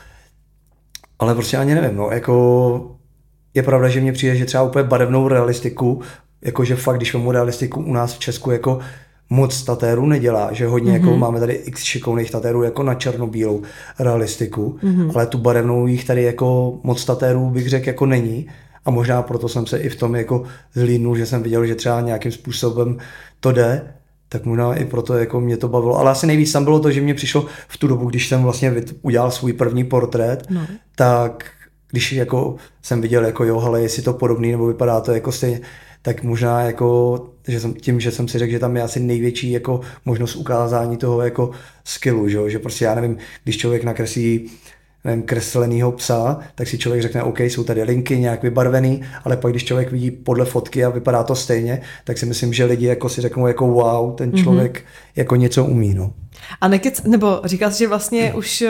[1.18, 2.96] Ale prostě ani nevím, no, jako
[3.54, 6.00] je pravda, že mně přijde, že třeba úplně barevnou realistiku
[6.44, 8.78] jakože fakt, když mám realistiku u nás v Česku, jako
[9.30, 10.94] moc tatérů nedělá, že hodně mm-hmm.
[10.94, 11.18] jako mhm.
[11.18, 13.62] máme tady x šikovných tatérů jako na černobílou
[13.98, 15.10] realistiku, mm-hmm.
[15.14, 18.46] ale tu barevnou jich tady jako moc tatérů bych řekl jako není
[18.84, 22.00] a možná proto jsem se i v tom jako zlídnul, že jsem viděl, že třeba
[22.00, 22.98] nějakým způsobem
[23.40, 23.94] to jde,
[24.28, 25.98] tak možná i proto jako mě to bavilo.
[25.98, 28.74] Ale asi nejvíc tam bylo to, že mě přišlo v tu dobu, když jsem vlastně
[29.02, 30.66] udělal svůj první portrét, no.
[30.96, 31.44] tak
[31.90, 35.60] když jako jsem viděl, jako jo, ale jestli to podobný, nebo vypadá to jako stejně,
[36.04, 39.50] tak možná jako, že jsem, tím, že jsem si řekl, že tam je asi největší
[39.50, 41.50] jako možnost ukázání toho jako
[41.84, 44.50] skillu, že, že prostě já nevím, když člověk nakreslí
[45.04, 49.52] nevím, kreslenýho psa, tak si člověk řekne, OK, jsou tady linky nějak vybarvený, ale pak
[49.52, 53.08] když člověk vidí podle fotky a vypadá to stejně, tak si myslím, že lidi jako
[53.08, 54.42] si řeknou jako wow, ten mhm.
[54.42, 55.12] člověk mm-hmm.
[55.16, 55.94] jako něco umí.
[55.94, 56.12] No.
[56.60, 58.38] A nekec, nebo říkal jsi, že vlastně mm.
[58.38, 58.64] už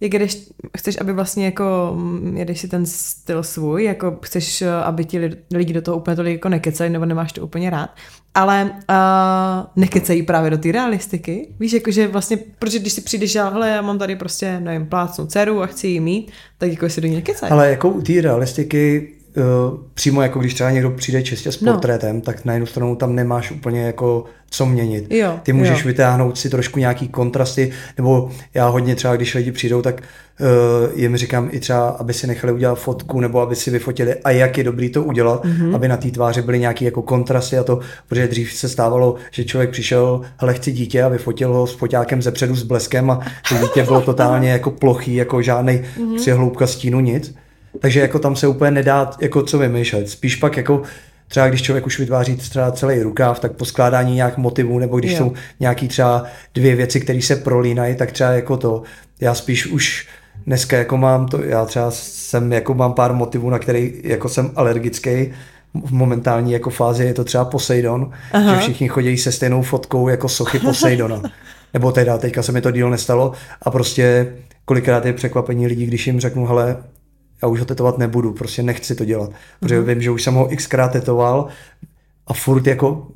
[0.00, 4.72] jak když chceš, aby vlastně jako mm, jedeš si ten styl svůj, jako chceš, eh,
[4.72, 7.90] aby ti lidi do toho úplně tolik jako nekecají, nebo nemáš to úplně rád,
[8.34, 11.48] ale uh, nekecají právě do té realistiky.
[11.60, 15.26] Víš, jakože vlastně, protože když si přijdeš, a hele, já mám tady prostě, nevím, plácnou
[15.26, 17.52] dceru a chci ji mít, tak jako si do ní nekecají.
[17.52, 19.12] Ale jako u té realistiky
[19.94, 21.72] přímo jako když třeba někdo přijde čistě s no.
[21.72, 22.22] portrétem, no.
[22.22, 25.12] tak na jednu stranu tam nemáš úplně jako co měnit.
[25.12, 25.86] Jo, Ty můžeš jo.
[25.86, 30.02] vytáhnout si trošku nějaký kontrasty, nebo já hodně třeba, když lidi přijdou, tak
[30.40, 34.30] uh, jim říkám i třeba, aby si nechali udělat fotku, nebo aby si vyfotili a
[34.30, 35.74] jak je dobrý to udělat, mm-hmm.
[35.74, 39.44] aby na té tváři byly nějaký jako kontrasty a to, protože dřív se stávalo, že
[39.44, 43.20] člověk přišel, hele chci dítě a vyfotil ho s foťákem ze předu s bleskem a
[43.48, 46.16] to dítě bylo totálně jako plochý, jako žádný mm-hmm.
[46.16, 47.34] přihloubka stínu, nic.
[47.80, 50.08] Takže jako tam se úplně nedá jako co vymýšlet.
[50.08, 50.82] Spíš pak jako
[51.28, 55.18] třeba když člověk už vytváří třeba celý rukáv, tak poskládání nějak motivů, nebo když jo.
[55.18, 58.82] jsou nějaký třeba dvě věci, které se prolínají, tak třeba jako to,
[59.20, 60.08] já spíš už
[60.46, 64.50] dneska jako mám to, já třeba jsem jako mám pár motivů, na který jako jsem
[64.56, 65.32] alergický,
[65.84, 68.54] v momentální jako fázi je to třeba Poseidon, Aha.
[68.54, 71.22] že všichni chodí se stejnou fotkou jako sochy Poseidona.
[71.74, 74.32] Nebo teda, teďka se mi to díl nestalo a prostě
[74.64, 76.76] kolikrát je překvapení lidí, když jim řeknu, hele,
[77.42, 79.84] já už ho tetovat nebudu, prostě nechci to dělat, protože mm-hmm.
[79.84, 81.46] vím, že už jsem ho xkrát tetoval
[82.26, 83.06] a furt jako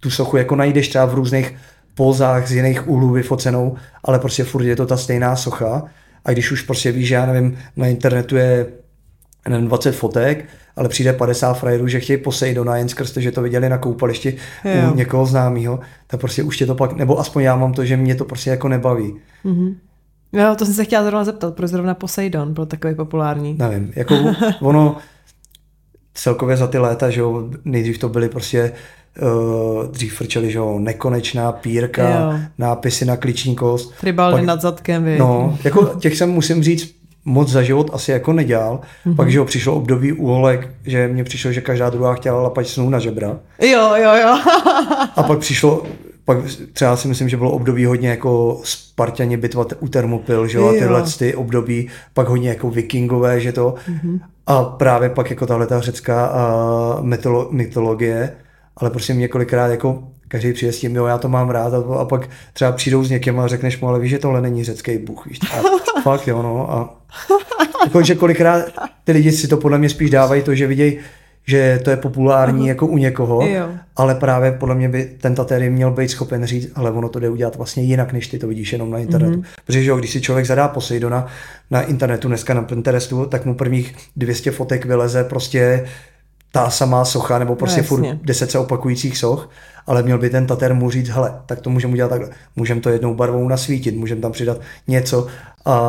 [0.00, 1.54] tu sochu jako najdeš třeba v různých
[1.94, 5.82] pozách z jiných úhlů vyfocenou, ale prostě furt je to ta stejná socha
[6.24, 8.66] a když už prostě víš, že já nevím, na internetu je
[9.48, 10.44] nevím, 20 fotek,
[10.76, 14.36] ale přijde 50 frajerů, že chtějí Poseidona jen skrz to, že to viděli na koupališti
[14.92, 17.96] u někoho známého, tak prostě už tě to pak, nebo aspoň já mám to, že
[17.96, 19.20] mě to prostě jako nebaví.
[19.44, 19.74] Mm-hmm.
[20.32, 23.56] Jo, to jsem se chtěla zrovna zeptat, proč zrovna Poseidon byl takový populární.
[23.58, 24.14] Nevím, jako
[24.60, 24.96] ono
[26.14, 28.72] celkově za ty léta, že jo, nejdřív to byly prostě
[29.22, 32.38] uh, dřív frčeli, že jo, nekonečná pírka, jo.
[32.58, 33.94] nápisy na klíční kost.
[34.00, 35.18] Tribalny nad zadkem, vy.
[35.18, 38.80] No, jako těch jsem musím říct, moc za život asi jako nedělal.
[39.06, 39.16] Mm-hmm.
[39.16, 42.90] Pak, že jo, přišlo období úholek, že mně přišlo, že každá druhá chtěla lapat snou
[42.90, 43.36] na žebra.
[43.62, 44.38] Jo, jo, jo.
[45.16, 45.82] a pak přišlo
[46.24, 46.38] pak
[46.72, 50.72] třeba si myslím, že bylo období hodně jako Spartani bitva u Termopil, že jo, a
[50.72, 53.74] tyhle ty období, pak hodně jako vikingové, že to.
[53.88, 54.20] Mm-hmm.
[54.46, 58.36] A právě pak jako tahle ta řecká a mytolo, mytologie,
[58.76, 62.04] ale prostě několikrát jako každý přijde s tím, jo, já to mám rád a, a
[62.04, 65.26] pak třeba přijdou s někým a řekneš mu, ale víš, že tohle není řecký bůh,
[65.26, 65.62] víš, a
[66.02, 66.96] fakt jo, no, a
[67.84, 68.64] jako, že kolikrát
[69.04, 70.98] ty lidi si to podle mě spíš dávají to, že vidějí,
[71.46, 72.68] že to je populární uh-huh.
[72.68, 73.68] jako u někoho, jo.
[73.96, 77.30] ale právě podle mě by ten tatéry měl být schopen říct, ale ono to jde
[77.30, 79.40] udělat vlastně jinak, než ty to vidíš jenom na internetu.
[79.40, 79.44] Uh-huh.
[79.66, 81.26] Protože jo, když si člověk zadá Poseidona
[81.70, 85.86] na internetu, dneska na Pinterestu, tak mu prvních 200 fotek vyleze prostě
[86.52, 89.50] ta samá socha, nebo prostě no, furt 10 se opakujících soch,
[89.86, 92.30] ale měl by ten tater mu říct, hele, tak to můžeme udělat takhle.
[92.56, 95.26] Můžeme to jednou barvou nasvítit, můžeme tam přidat něco
[95.64, 95.80] a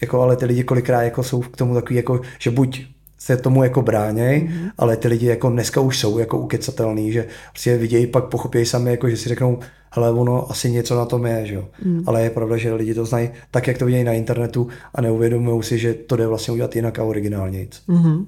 [0.00, 2.86] jako ale ty lidi kolikrát jako jsou k tomu takový, jako, že buď
[3.20, 4.70] se tomu jako bráněj, mm-hmm.
[4.78, 8.90] ale ty lidi jako dneska už jsou jako ukecatelný, že prostě vidějí, pak pochopí sami,
[8.90, 9.58] jako že si řeknou,
[9.90, 11.68] hele, ono asi něco na tom je, že jo.
[11.84, 12.02] Mm.
[12.06, 15.62] Ale je pravda, že lidi to znají tak, jak to vidějí na internetu a neuvědomují
[15.62, 17.66] si, že to jde vlastně udělat jinak a originálně.
[17.88, 18.26] Mm-hmm.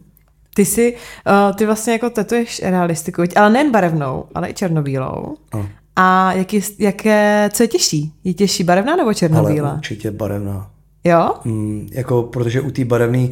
[0.55, 5.37] Ty si, uh, ty vlastně jako tetuješ realistiku, ale nejen barevnou, ale i černobílou.
[5.53, 8.13] A, a jak je, jaké, co je těžší?
[8.25, 9.69] Je těžší barevná nebo černobílá?
[9.69, 10.71] Ale určitě barevná.
[11.05, 11.35] Jo?
[11.45, 13.29] Mm, jako, protože u té barevné,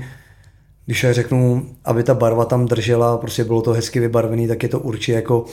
[0.90, 4.68] když já řeknu, aby ta barva tam držela, prostě bylo to hezky vybarvený, tak je
[4.68, 5.44] to určitě jako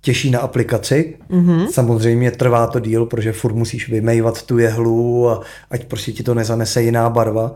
[0.00, 1.16] těžší na aplikaci.
[1.30, 1.66] Mm-hmm.
[1.66, 6.34] Samozřejmě trvá to díl, protože furt musíš vymejvat tu jehlu a ať prostě ti to
[6.34, 7.54] nezanese jiná barva.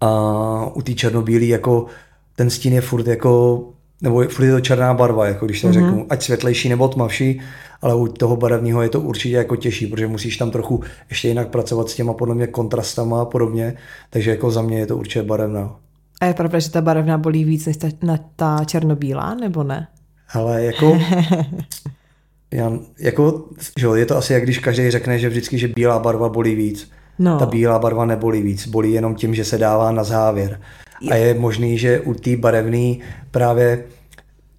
[0.00, 0.10] A
[0.74, 1.86] u té černobílé jako
[2.36, 3.64] ten stín je furt jako,
[4.02, 5.72] nebo furt je to černá barva, jako když to mm-hmm.
[5.72, 7.40] řeknu, ať světlejší nebo tmavší,
[7.82, 11.48] ale u toho barevného je to určitě jako těžší, protože musíš tam trochu ještě jinak
[11.48, 13.74] pracovat s těma podle mě kontrastama a podobně,
[14.10, 15.76] takže jako za mě je to určitě barevná.
[16.20, 19.88] A je pravda, že ta barevná bolí víc než ta, na ta černobílá, nebo ne?
[20.34, 20.98] Ale jako,
[22.50, 23.44] já, jako
[23.78, 26.90] že je to asi jak když každý řekne, že vždycky, že bílá barva bolí víc.
[27.18, 27.38] No.
[27.38, 30.60] Ta bílá barva nebolí víc, bolí jenom tím, že se dává na závěr.
[31.10, 32.94] A je možný, že u té barevné
[33.30, 33.84] právě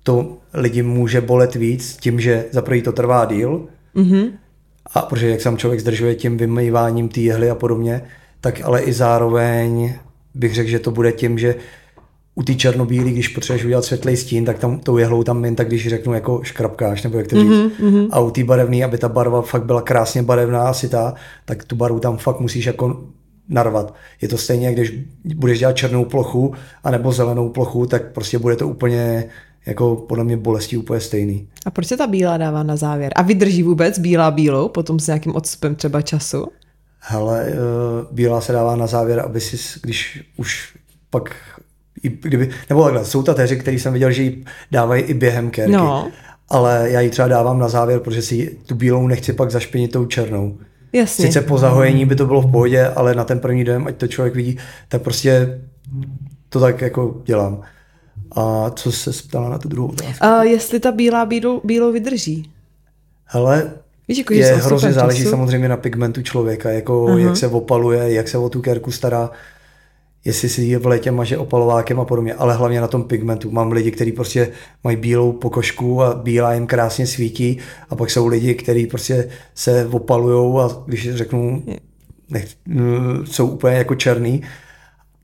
[0.04, 4.32] to lidi může bolet víc tím, že za prvý to trvá díl, mm-hmm.
[4.94, 8.02] a protože jak sám člověk zdržuje tím vymýváním té jehly a podobně,
[8.42, 9.94] tak ale i zároveň
[10.34, 11.56] bych řekl, že to bude tím, že
[12.36, 15.68] u té černobílé, když potřebuješ udělat světlý stín, tak tam tou jehlou tam jen tak,
[15.68, 17.50] když řeknu jako škrapkáš, nebo jak to říct.
[17.50, 18.08] Mm-hmm.
[18.12, 21.14] A u té barevné, aby ta barva fakt byla krásně barevná asi ta,
[21.46, 23.04] tak tu barvu tam fakt musíš jako
[23.50, 23.94] narvat.
[24.22, 24.94] Je to stejně, když
[25.36, 26.54] budeš dělat černou plochu
[26.84, 29.26] anebo zelenou plochu, tak prostě bude to úplně
[29.66, 31.48] jako podle mě bolestí úplně stejný.
[31.66, 33.12] A proč se ta bílá dává na závěr?
[33.16, 36.46] A vydrží vůbec bílá bílou potom s nějakým odstupem třeba času?
[37.00, 37.56] Hele, eh,
[38.12, 40.74] bílá se dává na závěr, aby si, když už
[41.10, 41.36] pak
[42.04, 45.72] i kdyby, nebo takhle, jsou tateři, který jsem viděl, že ji dávají i během kerky.
[45.72, 46.12] No.
[46.50, 50.06] Ale já ji třeba dávám na závěr, protože si tu bílou nechci pak zašpinit tou
[50.06, 50.58] černou.
[50.94, 51.26] Jasně.
[51.26, 54.08] Sice po zahojení by to bylo v pohodě, ale na ten první dojem, ať to
[54.08, 55.62] člověk vidí, tak prostě
[56.50, 57.62] to tak jako dělám.
[58.36, 60.26] A co se ptala na tu druhou otázku?
[60.26, 62.52] A jestli ta bílá bílou, bílou vydrží?
[63.26, 63.72] Hele,
[64.08, 65.30] Víš, jako, je hrozně záleží času?
[65.30, 67.18] samozřejmě na pigmentu člověka, jako uh-huh.
[67.18, 69.32] jak se opaluje, jak se o tu kerku stará
[70.26, 73.52] jestli si ji v létě maže opalovákem a podobně, ale hlavně na tom pigmentu.
[73.52, 74.50] Mám lidi, kteří prostě
[74.84, 77.58] mají bílou pokožku a bílá jim krásně svítí
[77.90, 81.64] a pak jsou lidi, kteří prostě se opalujou a když řeknu,
[82.30, 82.48] nech,
[83.24, 84.42] jsou úplně jako černý,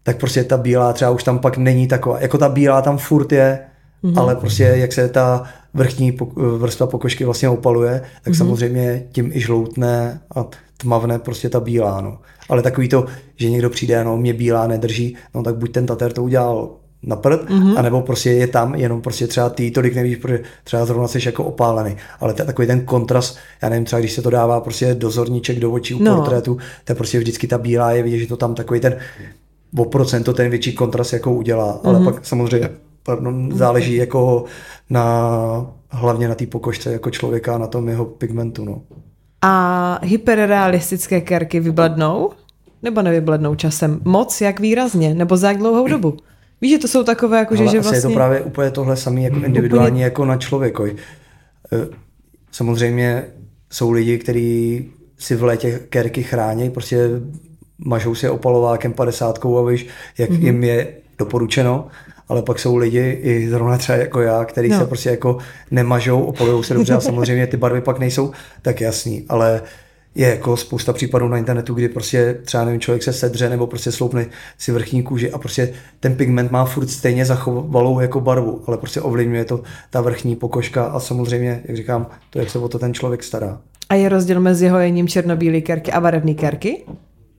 [0.03, 2.19] tak prostě ta bílá třeba už tam pak není taková.
[2.19, 3.59] Jako ta bílá tam furt je,
[4.03, 4.19] mm-hmm.
[4.19, 6.17] ale prostě jak se ta vrchní
[6.57, 8.37] vrstva pokožky vlastně opaluje, tak mm-hmm.
[8.37, 10.45] samozřejmě tím i žloutne a
[10.81, 12.01] tmavne prostě ta bílá.
[12.01, 12.19] No.
[12.49, 16.13] Ale takový to, že někdo přijde, no mě bílá nedrží, no tak buď ten tater
[16.13, 16.69] to udělal
[17.03, 17.77] na prd, mm-hmm.
[17.77, 21.43] anebo prostě je tam, jenom prostě třeba ty tolik nevíš, protože třeba zrovna jsi jako
[21.43, 21.95] opálený.
[22.19, 25.59] Ale to je takový ten kontrast, já nevím, třeba když se to dává prostě dozorníček
[25.59, 26.15] do očí u no.
[26.15, 28.97] portrétu, to je prostě vždycky ta bílá je vidět, že to tam takový ten
[29.77, 31.89] o procento ten větší kontrast jako udělá, mm-hmm.
[31.89, 32.05] ale mhm.
[32.05, 32.69] pak samozřejmě
[33.03, 34.45] pardon, záleží jako
[34.89, 38.65] na hlavně na té pokožce jako člověka, na tom jeho pigmentu.
[38.65, 38.81] No.
[39.41, 42.29] A hyperrealistické kerky vyblednou?
[42.83, 43.99] Nebo nevyblednou časem?
[44.05, 45.13] Moc, jak výrazně?
[45.13, 46.17] Nebo za jak dlouhou dobu?
[46.61, 47.97] Víš, že to jsou takové, jako že, že vlastně...
[47.97, 50.03] je to vlastně- právě úplně tohle samé jako individuální úplně...
[50.03, 50.95] jako na člověkoj.
[51.73, 51.87] E,
[52.51, 53.25] samozřejmě
[53.71, 54.85] jsou lidi, kteří
[55.17, 57.09] si v létě kerky chrání, prostě
[57.77, 60.43] mažou si opalovákem 50 a víš, jak mm-hmm.
[60.45, 61.87] jim je doporučeno
[62.29, 64.79] ale pak jsou lidi, i zrovna třeba jako já, který no.
[64.79, 65.37] se prostě jako
[65.71, 69.61] nemažou, opolují se dobře a samozřejmě ty barvy pak nejsou tak jasný, ale
[70.15, 73.91] je jako spousta případů na internetu, kdy prostě třeba nevím, člověk se sedře nebo prostě
[73.91, 74.25] sloupne
[74.57, 79.01] si vrchní kůži a prostě ten pigment má furt stejně zachovalou jako barvu, ale prostě
[79.01, 82.93] ovlivňuje to ta vrchní pokožka a samozřejmě, jak říkám, to, jak se o to ten
[82.93, 83.61] člověk stará.
[83.89, 86.85] A je rozdíl mezi hojením černobílé kerky a barevné kerky?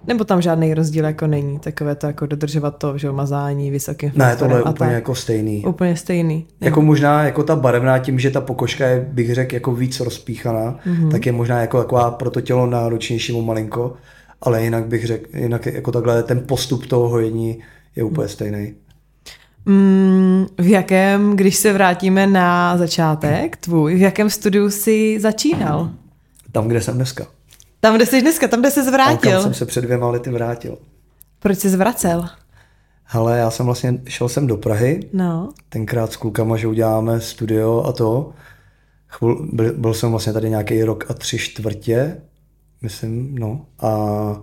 [0.07, 4.37] Nebo tam žádný rozdíl jako není, takové to jako dodržovat to, že mazání vysokým Ne,
[4.37, 4.93] tohle je úplně tak.
[4.93, 5.65] jako stejný.
[5.67, 6.47] Úplně stejný.
[6.61, 10.79] Jako možná jako ta barevná tím, že ta pokožka je, bych řekl, jako víc rozpíchaná,
[10.87, 11.11] mm-hmm.
[11.11, 13.93] tak je možná jako taková pro to tělo náročnější malinko,
[14.43, 17.59] ale jinak bych řekl, jinak jako takhle ten postup toho hojení
[17.97, 18.75] je úplně stejný.
[19.67, 25.91] Mm, v jakém, když se vrátíme na začátek tvůj, v jakém studiu jsi začínal?
[26.53, 27.27] Tam, kde jsem dneska.
[27.81, 29.33] Tam, kde jsi dneska, tam, kde jsi zvrátil.
[29.33, 30.79] Tam, jsem se před dvěma lety vrátil.
[31.39, 32.29] Proč jsi zvracel?
[33.05, 35.53] Hele, já jsem vlastně, šel jsem do Prahy, no.
[35.69, 38.33] tenkrát s klukama, že uděláme studio a to.
[39.09, 42.21] Chvil, byl, byl jsem vlastně tady nějaký rok a tři čtvrtě,
[42.83, 43.67] myslím, no.
[43.81, 44.43] A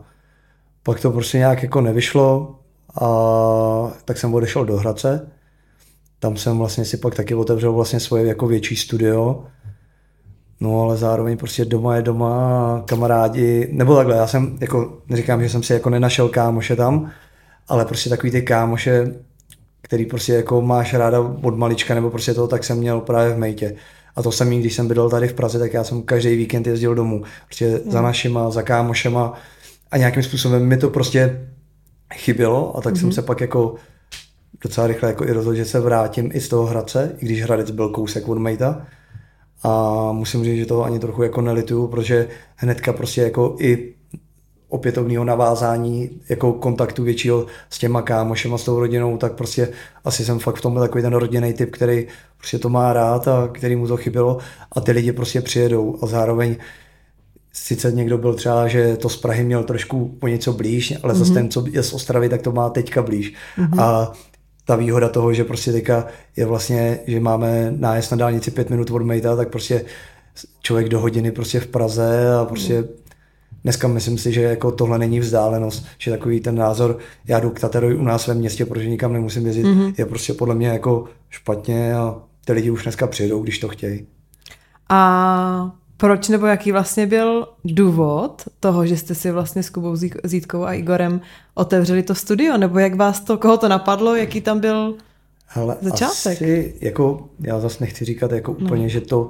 [0.84, 2.60] pak to prostě nějak jako nevyšlo
[3.02, 3.08] a
[4.06, 5.32] tak jsem odešel do Hradce.
[6.19, 9.45] Tam jsem vlastně si pak taky otevřel vlastně svoje jako větší studio.
[10.60, 15.50] No ale zároveň prostě doma je doma, kamarádi, nebo takhle, já jsem jako, neříkám, že
[15.50, 17.12] jsem si jako nenašel kámoše tam,
[17.67, 19.13] ale prostě takový ty kámoše,
[19.82, 23.38] který prostě jako máš ráda od malička, nebo prostě to, tak jsem měl právě v
[23.38, 23.76] Mejtě.
[24.15, 26.96] A to samý, když jsem bydlel tady v Praze, tak já jsem každý víkend jezdil
[26.96, 27.24] domů.
[27.46, 27.91] Prostě hmm.
[27.91, 29.34] za našima, za kámošema
[29.91, 31.48] a nějakým způsobem mi to prostě
[32.13, 33.02] chybělo a tak hmm.
[33.02, 33.76] jsem se pak jako
[34.63, 37.72] docela rychle jako i rozhodl, že se vrátím i z toho Hradce, i když Hradec
[37.72, 38.88] byl kousek od Mejta.
[39.63, 43.93] A musím říct, že to ani trochu jako nelituju, protože hnedka prostě jako i
[44.70, 49.70] opětovného navázání jako kontaktu většího s těma kámošema, s tou rodinou, tak prostě
[50.04, 53.48] asi jsem fakt v tomhle takový ten rodinný typ, který prostě to má rád a
[53.48, 54.38] který mu to chybělo
[54.72, 56.56] a ty lidi prostě přijedou a zároveň
[57.54, 61.17] sice někdo byl třeba, že to z Prahy měl trošku po něco blíž, ale mm-hmm.
[61.17, 63.34] zase ten, co je z Ostravy, tak to má teďka blíž.
[63.58, 63.82] Mm-hmm.
[63.82, 64.12] A
[64.68, 68.92] ta výhoda toho, že prostě teďka je vlastně, že máme nájezd na dálnici pět minut
[68.92, 69.86] od Mejta, tak prostě
[70.62, 72.84] člověk do hodiny prostě v Praze a prostě
[73.64, 77.60] dneska myslím si, že jako tohle není vzdálenost, že takový ten názor, já jdu k
[77.60, 79.94] Taterovi u nás ve městě, protože nikam nemusím jezdit, mm-hmm.
[79.98, 84.08] je prostě podle mě jako špatně a ty lidi už dneska přijedou, když to chtějí.
[84.90, 90.64] A proč nebo jaký vlastně byl důvod toho, že jste si vlastně s Kubou Zítkou
[90.64, 91.22] a Igorem
[91.54, 94.96] otevřeli to studio, nebo jak vás to, koho to napadlo, jaký tam byl
[95.48, 96.42] Hele, začátek?
[96.42, 98.66] Asi, jako, já zase nechci říkat jako no.
[98.66, 99.30] úplně, že to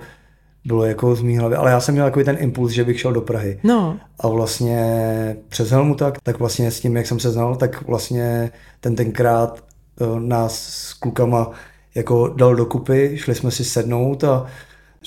[0.65, 3.13] bylo jako z mý hlavy, ale já jsem měl takový ten impuls, že bych šel
[3.13, 3.59] do Prahy.
[3.63, 3.97] No.
[4.19, 8.95] A vlastně přes Helmuta, tak vlastně s tím, jak jsem se znal, tak vlastně ten
[8.95, 9.63] tenkrát
[9.99, 11.51] uh, nás s klukama
[11.95, 14.45] jako dal dokupy, šli jsme si sednout a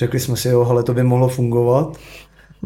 [0.00, 1.96] řekli jsme si, jo, ale to by mohlo fungovat.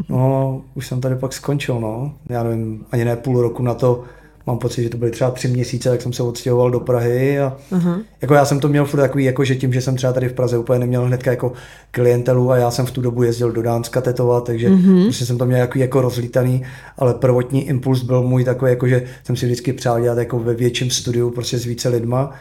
[0.09, 2.13] No, už jsem tady pak skončil, no.
[2.29, 4.03] Já nevím, ani ne půl roku na to,
[4.47, 7.57] mám pocit, že to byly třeba tři měsíce, tak jsem se odstěhoval do Prahy a
[7.71, 8.01] uh-huh.
[8.21, 10.33] jako já jsem to měl furt takový, jako že tím, že jsem třeba tady v
[10.33, 11.53] Praze úplně neměl hnedka jako
[11.91, 15.03] klientelu a já jsem v tu dobu jezdil do Dánska tetovat, takže uh-huh.
[15.03, 16.63] prostě jsem to měl jako, jako rozlítaný,
[16.97, 20.53] ale prvotní impuls byl můj takový, jako že jsem si vždycky přál dělat jako ve
[20.53, 22.31] větším studiu prostě s více lidma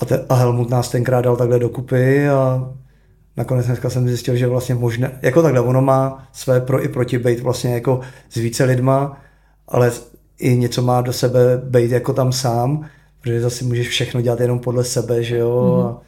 [0.00, 2.70] a, te, a Helmut nás tenkrát dal takhle dokupy a
[3.38, 7.18] nakonec dneska jsem zjistil, že vlastně možná, jako takhle, ono má své pro i proti
[7.18, 9.20] být vlastně jako s více lidma,
[9.68, 9.92] ale
[10.38, 12.86] i něco má do sebe být jako tam sám,
[13.20, 15.86] protože zase můžeš všechno dělat jenom podle sebe, že jo, mm.
[15.86, 16.00] a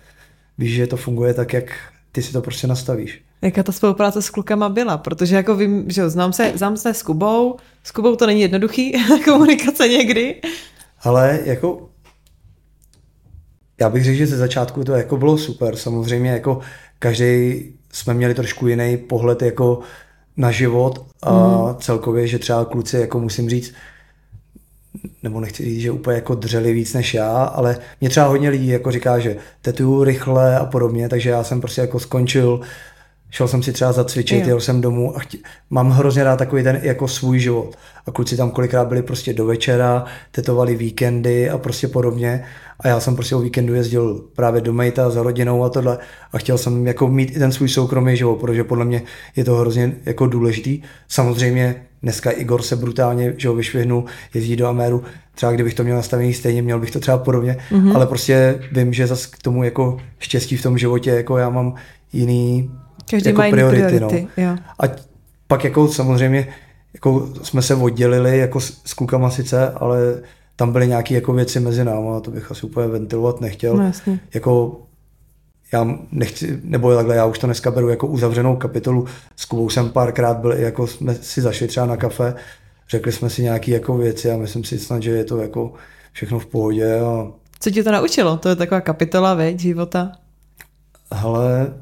[0.59, 1.73] víš, že to funguje tak, jak
[2.13, 3.23] ty si to prostě nastavíš.
[3.43, 4.99] Jaká ta spolupráce s klukama byla?
[4.99, 8.41] Protože jako vím, že jo, znám se, znám se s Kubou, s Kubou to není
[8.41, 8.93] jednoduchý,
[9.25, 10.41] komunikace někdy.
[11.03, 11.90] Ale jako
[13.81, 15.77] já bych řekl, že ze začátku to jako bylo super.
[15.77, 16.61] Samozřejmě jako
[16.99, 17.63] každý
[17.93, 19.81] jsme měli trošku jiný pohled jako
[20.37, 21.77] na život a mm.
[21.77, 23.75] celkově, že třeba kluci, jako musím říct,
[25.23, 28.67] nebo nechci říct, že úplně jako dřeli víc než já, ale mě třeba hodně lidí
[28.69, 32.61] jako říká, že tetuju rychle a podobně, takže já jsem prostě jako skončil,
[33.31, 35.39] šel jsem si třeba zacvičit, jel jsem domů a chtě,
[35.71, 37.77] mám hrozně rád takový ten jako svůj život.
[38.07, 42.45] A kluci tam kolikrát byli prostě do večera, tetovali víkendy a prostě podobně.
[42.81, 45.99] A já jsem prostě o víkendu jezdil právě do Mejta za rodinou a tohle
[46.33, 49.03] a chtěl jsem jako mít i ten svůj soukromý život, protože podle mě
[49.37, 50.83] je to hrozně jako důležitý.
[51.09, 55.05] Samozřejmě Dneska Igor se brutálně že ho vyšvihnul, jezdí do Améru.
[55.35, 57.95] Třeba kdybych to měl nastavený stejně, měl bych to třeba podobně, mm-hmm.
[57.95, 61.75] ale prostě vím, že zase k tomu jako štěstí v tom životě, jako já mám
[62.13, 62.71] jiný
[63.11, 63.83] Každý jako má priority.
[63.83, 64.45] priority no.
[64.45, 64.57] jo.
[64.79, 64.85] A
[65.47, 66.49] pak jako samozřejmě
[66.95, 70.23] jako jsme se oddělili jako s, s klukama sice, ale
[70.57, 73.77] tam byly nějaké jako věci mezi náma a to bych asi úplně ventilovat nechtěl.
[73.77, 74.21] No, jasně.
[74.35, 74.81] Jako
[75.73, 79.07] já nechci, nebo takhle, já už to dneska beru jako uzavřenou kapitolu.
[79.37, 82.35] S Kubou jsem párkrát byl, jako jsme si zašli třeba na kafe,
[82.89, 85.73] řekli jsme si nějaké jako věci a myslím si snad, že je to jako
[86.13, 87.01] všechno v pohodě.
[87.01, 87.27] A...
[87.61, 88.37] Co tě to naučilo?
[88.37, 90.13] To je taková kapitola, veď, života?
[91.11, 91.75] Ale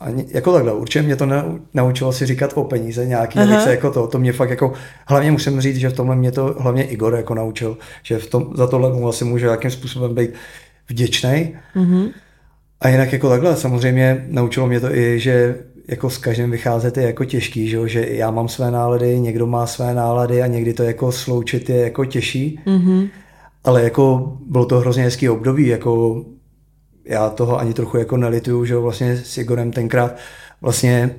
[0.00, 1.26] ani, jako takhle, určitě mě to
[1.74, 4.72] naučilo si říkat o peníze nějaký věci jako to, to mě fakt jako,
[5.06, 8.50] hlavně musím říct, že v tomhle mě to hlavně Igor jako naučil, že v tom,
[8.54, 10.30] za tohle mu asi může jakým způsobem být
[10.88, 11.56] vděčný.
[11.76, 12.10] Mm-hmm.
[12.80, 15.56] A jinak jako takhle, samozřejmě naučilo mě to i, že
[15.88, 19.66] jako s každým vycházet je jako těžký, že, že já mám své nálady, někdo má
[19.66, 22.60] své nálady a někdy to jako sloučit je jako těžší.
[22.66, 23.08] Mm-hmm.
[23.64, 26.24] Ale jako bylo to hrozně hezký období, jako
[27.08, 30.16] já toho ani trochu jako nelituju, že vlastně s Igorem tenkrát
[30.60, 31.10] vlastně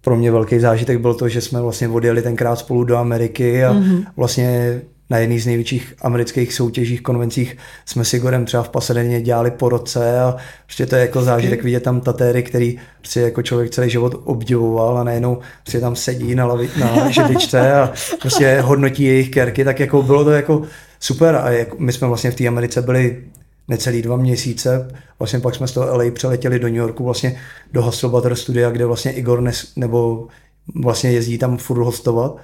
[0.00, 3.72] pro mě velký zážitek byl to, že jsme vlastně odjeli tenkrát spolu do Ameriky a
[3.72, 4.04] mm-hmm.
[4.16, 4.80] vlastně
[5.10, 9.68] na jedných z největších amerických soutěžích, konvencích jsme s Igorem třeba v Pasadeně dělali po
[9.68, 10.36] roce a
[10.66, 14.98] prostě to je jako zážitek vidět tam tatéry, který prostě jako člověk celý život obdivoval
[14.98, 19.80] a najednou prostě tam sedí na, lavi, na židličce a prostě hodnotí jejich kerky, tak
[19.80, 20.62] jako bylo to jako
[21.00, 23.22] super a jak, my jsme vlastně v té Americe byli
[23.68, 24.88] necelý dva měsíce,
[25.18, 27.40] vlastně pak jsme z toho LA přeletěli do New Yorku, vlastně
[27.72, 30.28] do Hasselbutter studia, kde vlastně Igor nes, nebo
[30.74, 32.36] vlastně jezdí tam furt hostovat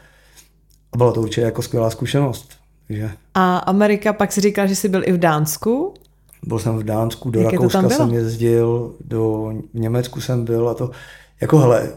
[0.92, 2.50] a byla to určitě jako skvělá zkušenost.
[2.88, 3.10] Takže...
[3.34, 5.94] A Amerika, pak si říkal, že jsi byl i v Dánsku?
[6.46, 10.74] Byl jsem v Dánsku, do Jak Rakouska jsem jezdil, do v Německu jsem byl a
[10.74, 10.90] to,
[11.40, 11.92] jako hele,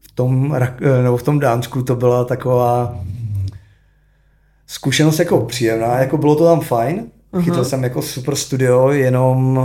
[0.00, 0.56] v tom,
[1.02, 3.00] nebo v tom Dánsku to byla taková
[4.66, 7.42] zkušenost jako příjemná, jako bylo to tam fajn, uh-huh.
[7.42, 9.60] chytil jsem jako super studio, jenom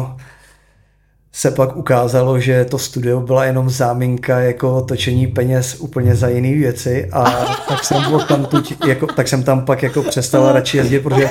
[1.35, 6.53] se pak ukázalo, že to studio byla jenom záminka jako točení peněz úplně za jiné
[6.53, 7.23] věci a
[7.67, 11.29] tak jsem, tam tuď, jako, tak jsem tam pak jako přestal radši jezdit, protože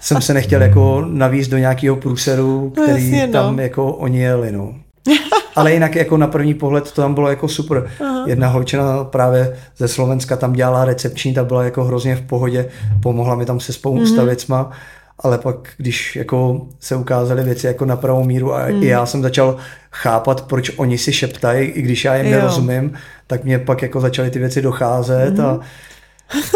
[0.00, 3.32] jsem se nechtěl jako navíst do nějakého průseru, no který Jasně, no.
[3.32, 4.74] tam jako oni jeli, no.
[5.56, 7.90] Ale jinak jako na první pohled to tam bylo jako super.
[8.00, 8.24] Aha.
[8.26, 12.68] Jedna holčina právě ze Slovenska tam dělala recepční, ta byla jako hrozně v pohodě,
[13.02, 14.24] pomohla mi tam se spousta mm-hmm.
[14.26, 14.70] věcma,
[15.18, 18.82] ale pak když jako se ukázaly věci jako na pravou míru a mm.
[18.82, 19.56] i já jsem začal
[19.90, 22.32] chápat, proč oni si šeptají, i když já jim jo.
[22.32, 22.92] nerozumím,
[23.26, 25.44] tak mě pak jako začaly ty věci docházet mm.
[25.44, 25.60] a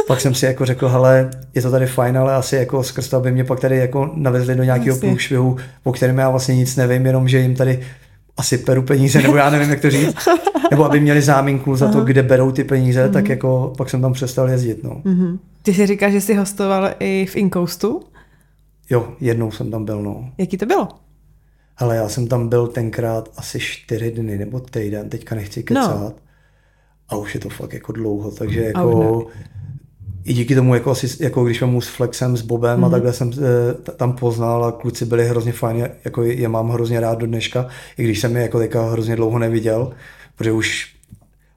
[0.06, 3.16] pak jsem si jako řekl, hele, je to tady fajn, ale asi jako skrz to,
[3.16, 7.06] aby mě pak tady jako navezli do nějakého průšvihu, po kterém já vlastně nic nevím,
[7.06, 7.80] jenom že jim tady
[8.36, 10.28] asi peru peníze, nebo já nevím, jak to říct,
[10.70, 13.12] nebo aby měli záminku za to, kde berou ty peníze, mm-hmm.
[13.12, 13.30] tak mhm.
[13.30, 14.84] jako pak jsem tam přestal jezdit.
[14.84, 14.90] No.
[14.90, 15.38] Mm-hmm.
[15.62, 18.02] Ty si říkáš, že jsi hostoval i v Incoastu?
[18.90, 20.32] Jo, jednou jsem tam byl, no.
[20.38, 20.88] Jaký to bylo?
[21.74, 26.00] Hele, já jsem tam byl tenkrát asi čtyři dny nebo týden, teďka nechci kecat.
[26.00, 26.12] No.
[27.08, 29.26] A už je to fakt jako dlouho, takže jako
[30.24, 32.84] i díky tomu, jako, asi, jako když mám s Flexem, s Bobem mm.
[32.84, 32.92] a mhm.
[32.92, 37.18] takhle jsem e, tam poznal a kluci byli hrozně fajn, jako je mám hrozně rád
[37.18, 37.66] do dneška,
[37.98, 39.92] i když jsem je jako teďka hrozně dlouho neviděl,
[40.36, 40.94] protože už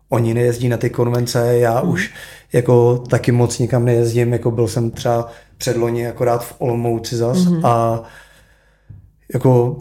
[0.10, 1.90] oni nejezdí na ty konvence, já mm.
[1.90, 2.14] už
[2.54, 7.66] jako taky moc nikam nejezdím, jako byl jsem třeba předloni akorát v Olomouci zas mm.
[7.66, 8.04] a
[9.34, 9.78] jako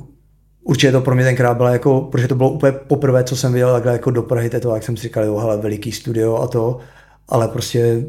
[0.64, 3.72] určitě to pro mě tenkrát bylo jako, protože to bylo úplně poprvé, co jsem viděl
[3.72, 6.78] takhle jako do Prahy, to, jak jsem si říkal, jo, hele, veliký studio a to,
[7.28, 8.04] ale prostě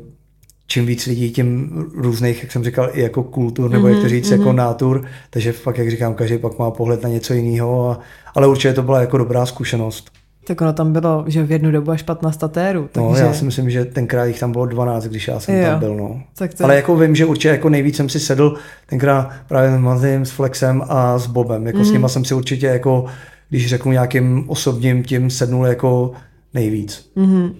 [0.67, 4.01] čím víc lidí, tím různých, jak jsem říkal, i jako kultur, nebo mm-hmm, jak to
[4.01, 4.31] mhm, říct, mm-hmm.
[4.31, 4.55] jako mhm.
[4.55, 7.99] nátur, takže fakt, jak říkám, každý pak má pohled na něco jiného, a,
[8.35, 10.11] ale určitě to byla jako dobrá zkušenost.
[10.47, 12.81] Tak ono tam bylo, že v jednu dobu až 15 statérů.
[12.81, 13.23] No, takže...
[13.23, 15.65] No, já si myslím, že tenkrát jich tam bylo 12, když já jsem jo.
[15.65, 15.95] tam byl.
[15.95, 16.21] No.
[16.35, 16.63] Tak to...
[16.63, 20.31] Ale jako vím, že určitě jako nejvíc jsem si sedl tenkrát právě s Mazim, s
[20.31, 21.67] Flexem a s Bobem.
[21.67, 21.85] Jako mm.
[21.85, 21.93] s mhm.
[21.93, 23.05] nima jsem si určitě jako,
[23.49, 26.11] když řeknu nějakým osobním, tím sednul jako
[26.53, 27.11] nejvíc.
[27.17, 27.55] Mm-hmm.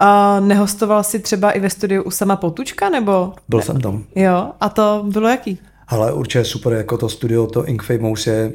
[0.00, 3.32] A nehostoval jsi třeba i ve studiu u sama Potučka, nebo?
[3.48, 4.04] Byl jsem tam.
[4.14, 5.58] Jo, a to bylo jaký?
[5.88, 8.52] Ale určitě super, jako to studio, to Ink Famous je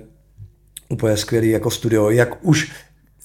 [0.90, 2.72] úplně skvělý jako studio, jak už,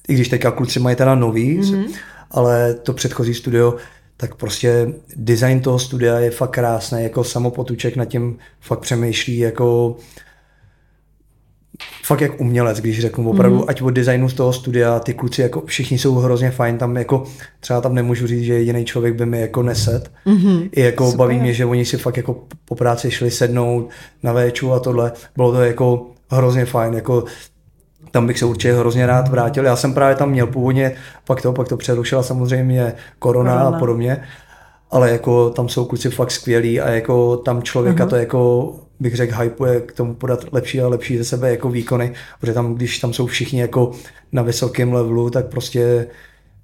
[0.09, 1.95] i když teďka kluci mají teda nový, mm-hmm.
[2.31, 3.77] ale to předchozí studio,
[4.17, 9.97] tak prostě design toho studia je fakt krásný, jako samopotuček nad tím fakt přemýšlí, jako
[12.05, 13.65] fakt jak umělec, když řeknu opravdu, mm.
[13.69, 17.25] ať od designu z toho studia, ty kluci jako všichni jsou hrozně fajn, tam jako
[17.61, 20.11] třeba tam nemůžu říct, že jediný člověk by mi jako neset.
[20.27, 20.69] Mm-hmm.
[20.73, 21.19] I jako Super.
[21.19, 23.91] baví mě, že oni si fakt jako po práci šli sednout
[24.23, 25.13] na véču a tohle.
[25.37, 27.25] Bylo to jako hrozně fajn, jako
[28.11, 29.65] tam bych se určitě hrozně rád vrátil.
[29.65, 30.93] Já jsem právě tam měl původně,
[31.25, 33.77] pak to, pak to přerušila samozřejmě korona, korona.
[33.77, 34.23] a podobně,
[34.91, 38.09] ale jako tam jsou kluci fakt skvělí a jako tam člověka uh-huh.
[38.09, 42.13] to jako bych řekl, hypuje k tomu podat lepší a lepší ze sebe jako výkony,
[42.41, 43.93] protože tam, když tam jsou všichni jako
[44.33, 46.07] na vysokém levelu, tak prostě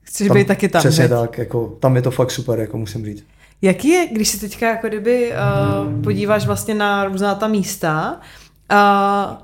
[0.02, 0.80] Chceš tam, být taky tam.
[0.80, 1.10] Přesně veď?
[1.20, 3.24] tak, jako, tam je to fakt super, jako musím říct.
[3.62, 8.20] Jaký je, když se teďka jako kdyby uh, podíváš vlastně na různá ta místa,
[8.72, 9.36] uh,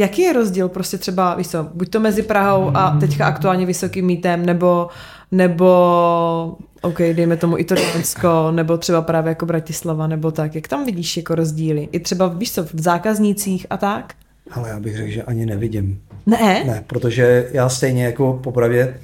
[0.00, 4.06] jaký je rozdíl prostě třeba, víš co, buď to mezi Prahou a teďka aktuálně Vysokým
[4.06, 4.88] mítem, nebo,
[5.32, 10.54] nebo OK, dejme tomu i to Dánsko, nebo třeba právě jako Bratislava, nebo tak.
[10.54, 11.88] Jak tam vidíš jako rozdíly?
[11.92, 14.14] I třeba, víš co, v zákaznících a tak?
[14.50, 16.00] Ale já bych řekl, že ani nevidím.
[16.26, 16.64] Ne?
[16.66, 18.98] Ne, protože já stejně jako popravě,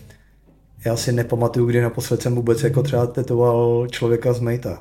[0.85, 4.81] já si nepamatuju, kdy naposled jsem vůbec jako třeba tetoval člověka z Mejta.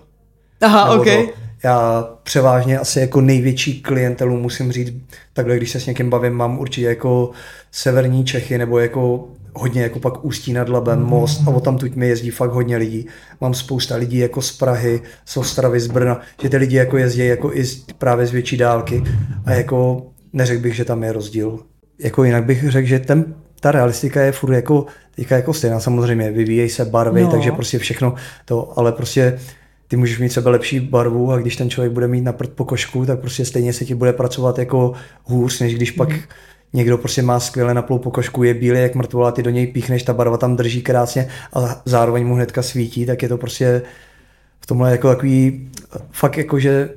[0.61, 1.07] Aha, Nebo ok.
[1.07, 4.93] To, já převážně asi jako největší klientelu musím říct,
[5.33, 7.31] takhle když se s někým bavím, mám určitě jako
[7.71, 11.95] severní Čechy nebo jako hodně jako pak Ústí nad Labem, Most a o tam tuď
[11.95, 13.07] mi jezdí fakt hodně lidí.
[13.41, 17.25] Mám spousta lidí jako z Prahy, z Ostravy, z Brna, že ty lidi jako jezdí
[17.25, 19.03] jako i z, právě z větší dálky
[19.45, 21.59] a jako neřekl bych, že tam je rozdíl.
[21.99, 24.85] Jako jinak bych řekl, že ten, ta realistika je furt jako,
[25.29, 27.31] jako stejná samozřejmě, vyvíjejí se barvy, no.
[27.31, 29.39] takže prostě všechno to, ale prostě
[29.87, 33.05] ty můžeš mít sebe lepší barvu a když ten člověk bude mít na prd pokožku,
[33.05, 36.19] tak prostě stejně se ti bude pracovat jako hůř, než když pak mm
[36.75, 40.13] někdo prostě má skvěle naplou pokožku, je bílý jak mrtvola, ty do něj píchneš, ta
[40.13, 43.81] barva tam drží krásně a zároveň mu hnedka svítí, tak je to prostě
[44.59, 45.69] v tomhle jako takový,
[46.11, 46.89] fakt jako, že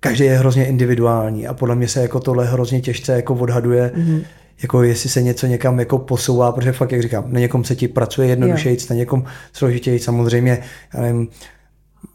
[0.00, 4.22] každý je hrozně individuální a podle mě se jako tohle hrozně těžce jako odhaduje, mm-hmm.
[4.62, 7.88] jako jestli se něco někam jako posouvá, protože fakt, jak říkám, na někom se ti
[7.88, 10.58] pracuje jednodušeji, na někom složitěji, samozřejmě,
[10.94, 11.28] já nevím,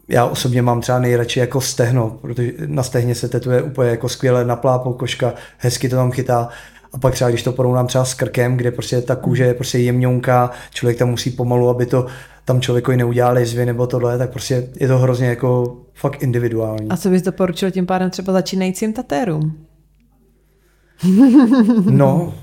[0.08, 4.44] já osobně mám třeba nejradši jako stehno, protože na stehně se tetuje úplně jako skvěle
[4.44, 6.48] naplá koška, hezky to tam chytá.
[6.92, 9.78] A pak třeba, když to porovnám třeba s krkem, kde prostě ta kůže je prostě
[9.78, 12.06] jemňonká, člověk tam musí pomalu, aby to
[12.44, 16.88] tam člověkovi neudělali zvy nebo tohle, tak prostě je to hrozně jako fakt individuální.
[16.88, 19.66] A co bys doporučil tím pádem třeba začínajícím tatérům?
[21.90, 22.34] no,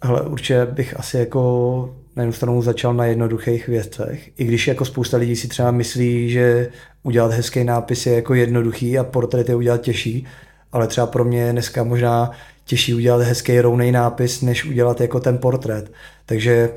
[0.00, 4.30] ale určitě bych asi jako na jednu stranu začal na jednoduchých věcech.
[4.36, 6.68] I když jako spousta lidí si třeba myslí, že
[7.02, 10.26] udělat hezký nápis je jako jednoduchý a portrét je udělat těžší,
[10.72, 12.30] ale třeba pro mě je dneska možná
[12.64, 15.92] těžší udělat hezký rovný nápis, než udělat jako ten portrét.
[16.26, 16.70] Takže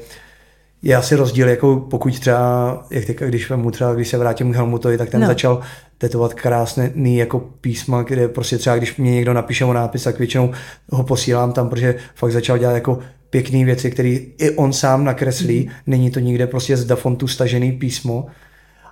[0.81, 4.55] je asi rozdíl, jako pokud třeba, jak teďka, když mu třeba, když se vrátím k
[4.55, 5.27] Helmutovi, tak ten no.
[5.27, 5.61] začal
[5.97, 10.51] tetovat krásný jako písma, kde prostě třeba, když mě někdo napíše o nápis, tak většinou
[10.89, 12.99] ho posílám tam, protože fakt začal dělat jako
[13.38, 15.59] pěkné věci, které i on sám nakreslí.
[15.59, 15.71] Mm.
[15.88, 18.25] Není to nikde prostě z Dafontu stažený písmo,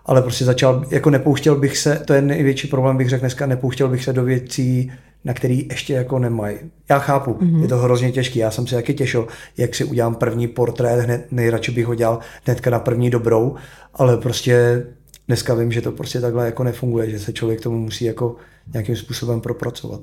[0.06, 3.88] ale prostě začal, jako nepouštěl bych se, to je největší problém, bych řekl dneska, nepouštěl
[3.88, 4.92] bych se do věcí,
[5.24, 6.58] na který ještě jako nemají.
[6.90, 7.62] Já chápu, mm-hmm.
[7.62, 9.28] je to hrozně těžký, já jsem si taky těšil,
[9.58, 13.56] jak si udělám první portrét, hned, nejradši bych ho dělal hnedka na první dobrou,
[13.94, 14.86] ale prostě
[15.28, 18.36] dneska vím, že to prostě takhle jako nefunguje, že se člověk tomu musí jako
[18.74, 20.02] nějakým způsobem propracovat.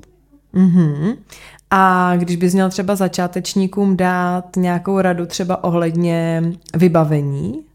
[0.53, 1.15] Mm-hmm.
[1.69, 6.43] A když bys měl třeba začátečníkům dát nějakou radu třeba ohledně
[6.75, 7.65] vybavení,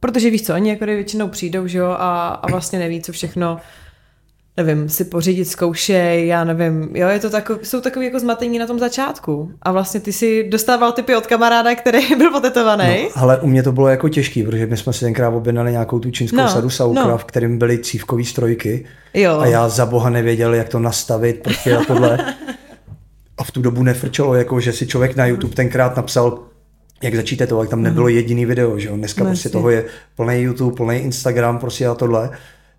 [0.00, 3.58] protože víš co, oni jako většinou přijdou, že jo, a, a vlastně neví, co všechno
[4.56, 8.66] nevím, si pořídit zkoušej, já nevím, jo, je to takov, jsou takový jako zmatení na
[8.66, 9.52] tom začátku.
[9.62, 13.02] A vlastně ty si dostával typy od kamaráda, který byl potetovaný.
[13.02, 15.98] No, ale u mě to bylo jako těžký, protože my jsme si tenkrát objednali nějakou
[15.98, 17.18] tu čínskou no, sadu Saukra, no.
[17.18, 18.86] v kterým byly cívkové strojky.
[19.14, 19.38] Jo.
[19.38, 22.34] A já za boha nevěděl, jak to nastavit, prostě a tohle.
[23.44, 26.38] a v tu dobu nefrčelo, jako že si člověk na YouTube tenkrát napsal
[27.02, 28.14] jak začít to, tam nebylo mhm.
[28.14, 28.96] jediný video, že jo?
[28.96, 29.84] Dneska no, prostě toho je
[30.16, 32.30] plný YouTube, plný Instagram, prostě a tohle.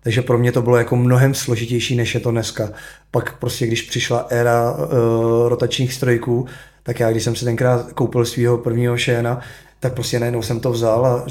[0.02, 2.70] Takže pro mě to bylo jako mnohem složitější, než je to dneska.
[3.10, 6.46] Pak prostě, když přišla éra uh, rotačních strojků,
[6.82, 9.40] tak já, když jsem si tenkrát koupil svého prvního šéna,
[9.80, 11.26] tak prostě najednou jsem to vzal a,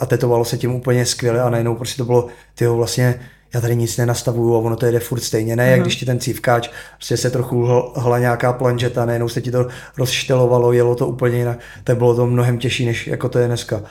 [0.00, 3.20] a tetovalo se tím úplně skvěle a najednou prostě to bylo, tyho vlastně
[3.54, 5.56] já tady nic nenastavuju a ono to jede furt stejně.
[5.56, 9.50] Ne, jak když ti ten cívkáč, prostě se trochu hla nějaká planžeta, najednou se ti
[9.50, 13.46] to rozštelovalo, jelo to úplně jinak, tak bylo to mnohem těžší, než jako to je
[13.46, 13.82] dneska.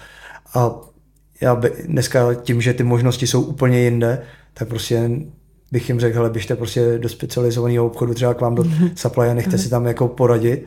[0.54, 0.72] A
[1.42, 4.22] já by, dneska tím, že ty možnosti jsou úplně jinde,
[4.54, 5.10] tak prostě
[5.72, 8.92] bych jim řekl, hele, běžte prostě do specializovaného obchodu, třeba k vám do mm-hmm.
[8.96, 10.66] supply a nechte si tam jako poradit.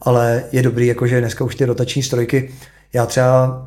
[0.00, 2.50] Ale je dobrý, jakože dneska už ty rotační strojky,
[2.92, 3.66] já třeba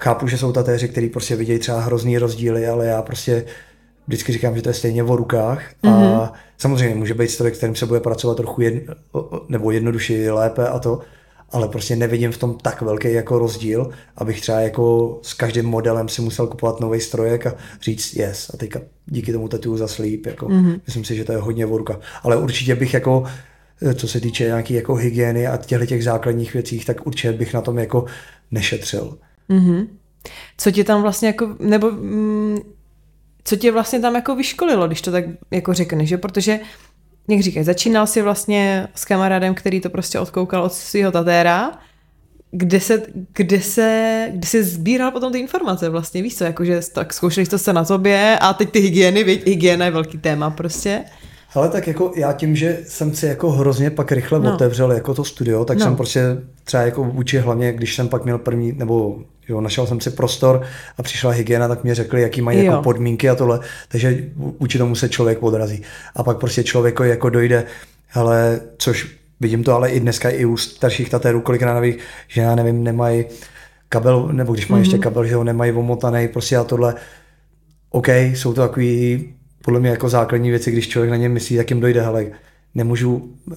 [0.00, 3.44] chápu, že jsou tatéři, kteří prostě vidějí třeba hrozný rozdíly, ale já prostě
[4.06, 6.14] vždycky říkám, že to je stejně o rukách mm-hmm.
[6.14, 6.30] a mhm.
[6.58, 8.94] samozřejmě může být stroj, kterým se bude pracovat trochu jedno,
[9.48, 11.00] nebo jednodušeji lépe a to,
[11.50, 16.08] ale prostě nevidím v tom tak velký jako rozdíl, abych třeba jako s každým modelem
[16.08, 20.26] si musel kupovat nový strojek a říct yes a teďka díky tomu tetuju za sleep,
[20.26, 20.80] jako mm-hmm.
[20.86, 22.00] myslím si, že to je hodně v rukách.
[22.22, 23.24] Ale určitě bych jako
[23.94, 27.60] co se týče nějaký jako hygieny a těchto těch základních věcí, tak určitě bych na
[27.60, 28.04] tom jako
[28.50, 29.18] nešetřil.
[29.50, 29.86] Mm-hmm.
[30.56, 32.58] Co ti tam vlastně jako, nebo mm,
[33.44, 36.18] co tě vlastně tam jako vyškolilo, když to tak jako řekneš, že?
[36.18, 36.60] Protože
[37.28, 41.78] jak říkají, začínal si vlastně s kamarádem, který to prostě odkoukal od svého tatéra,
[42.50, 47.12] kde se, kde se, kde se sbíral potom ty informace vlastně, víš co, jakože tak
[47.12, 51.04] zkoušeli to se na tobě a teď ty hygieny, víš, hygiena je velký téma prostě.
[51.54, 54.54] Ale tak jako já tím, že jsem si jako hrozně pak rychle no.
[54.54, 55.84] otevřel jako to studio, tak no.
[55.84, 56.20] jsem prostě
[56.64, 59.18] třeba jako vůči hlavně, když jsem pak měl první, nebo
[59.50, 60.62] jo, našel jsem si prostor
[60.98, 64.94] a přišla hygiena, tak mě řekli, jaký mají jako podmínky a tohle, takže vůči tomu
[64.94, 65.82] se člověk odrazí.
[66.16, 67.64] A pak prostě člověko jako dojde,
[68.12, 71.84] ale což vidím to ale i dneska i u starších tatérů, kolikrát
[72.28, 73.24] že já nevím, nemají
[73.88, 74.86] kabel, nebo když mají mm-hmm.
[74.86, 76.94] ještě kabel, že ho nemají omotaný, prostě a tohle,
[77.90, 79.28] OK, jsou to takový
[79.64, 82.26] podle mě jako základní věci, když člověk na ně myslí, tak jim dojde, ale
[82.74, 83.56] nemůžu uh,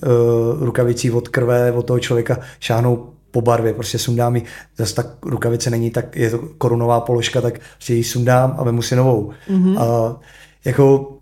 [0.60, 4.44] rukavicí od krve od toho člověka šáhnout po barvě, prostě sundám ji,
[4.78, 8.82] zase tak rukavice není tak, je to korunová položka, tak prostě ji sundám a vemu
[8.82, 9.32] si novou.
[9.50, 9.80] Mm-hmm.
[9.80, 10.20] A
[10.66, 11.18] jako,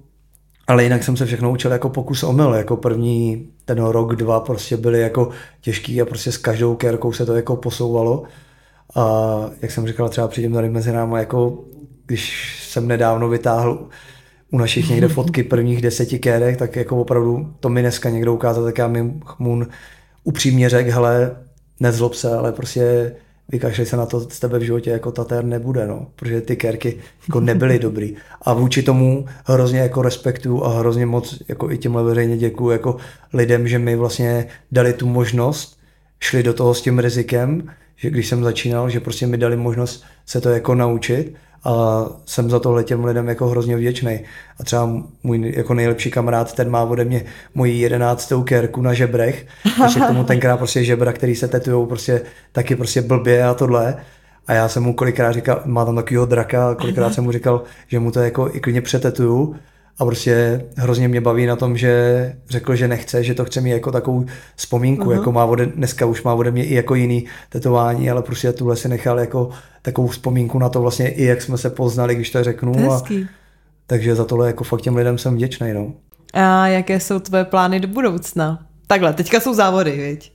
[0.68, 4.78] ale jinak jsem se všechno učil jako pokus omyl, jako první ten rok, dva prostě
[4.78, 5.30] byly jako
[5.62, 8.24] těžký a prostě s každou kérkou se to jako posouvalo.
[8.95, 9.05] A
[9.62, 11.64] jak jsem říkal, třeba přijím tady mezi námi, jako
[12.05, 13.88] když jsem nedávno vytáhl
[14.51, 18.64] u našich někde fotky prvních deseti kérek, tak jako opravdu to mi dneska někdo ukázal,
[18.64, 19.68] tak já mi chmun
[20.24, 21.36] upřímně řekl, hele,
[21.82, 23.12] nezlob se, ale prostě
[23.50, 26.98] vykašli se na to, z tebe v životě jako tatér nebude, no, protože ty kérky
[27.28, 28.16] jako nebyly dobrý.
[28.42, 32.98] A vůči tomu hrozně jako respektuju a hrozně moc jako i tímhle veřejně děkuju jako
[33.34, 35.80] lidem, že mi vlastně dali tu možnost,
[36.20, 40.04] šli do toho s tím rizikem, že když jsem začínal, že prostě mi dali možnost
[40.26, 44.20] se to jako naučit a jsem za tohle těm lidem jako hrozně vděčný.
[44.59, 44.89] A třeba
[45.24, 49.45] můj jako nejlepší kamarád, ten má ode mě moji jedenáctou kérku na žebrech,
[49.84, 53.95] ještě k tomu tenkrát prostě žebra, který se tetujou prostě taky prostě blbě a tohle.
[54.47, 57.99] A já jsem mu kolikrát říkal, má tam takovýho draka, kolikrát jsem mu říkal, že
[57.99, 59.55] mu to jako i klidně přetetuju
[60.02, 63.70] a prostě hrozně mě baví na tom, že řekl, že nechce, že to chce mít
[63.70, 64.26] jako takovou
[64.56, 65.14] vzpomínku, uh-huh.
[65.14, 68.76] jako má ode, dneska už má ode mě i jako jiný tetování, ale prostě tuhle
[68.76, 69.49] si nechal jako
[69.82, 72.74] takovou vzpomínku na to vlastně i jak jsme se poznali, když to řeknu.
[72.74, 73.04] To a,
[73.88, 75.74] takže za tohle jako fakt těm lidem jsem vděčný.
[75.74, 75.93] No.
[76.34, 78.66] A jaké jsou tvoje plány do budoucna?
[78.88, 80.32] Takhle, teďka jsou závody, viď?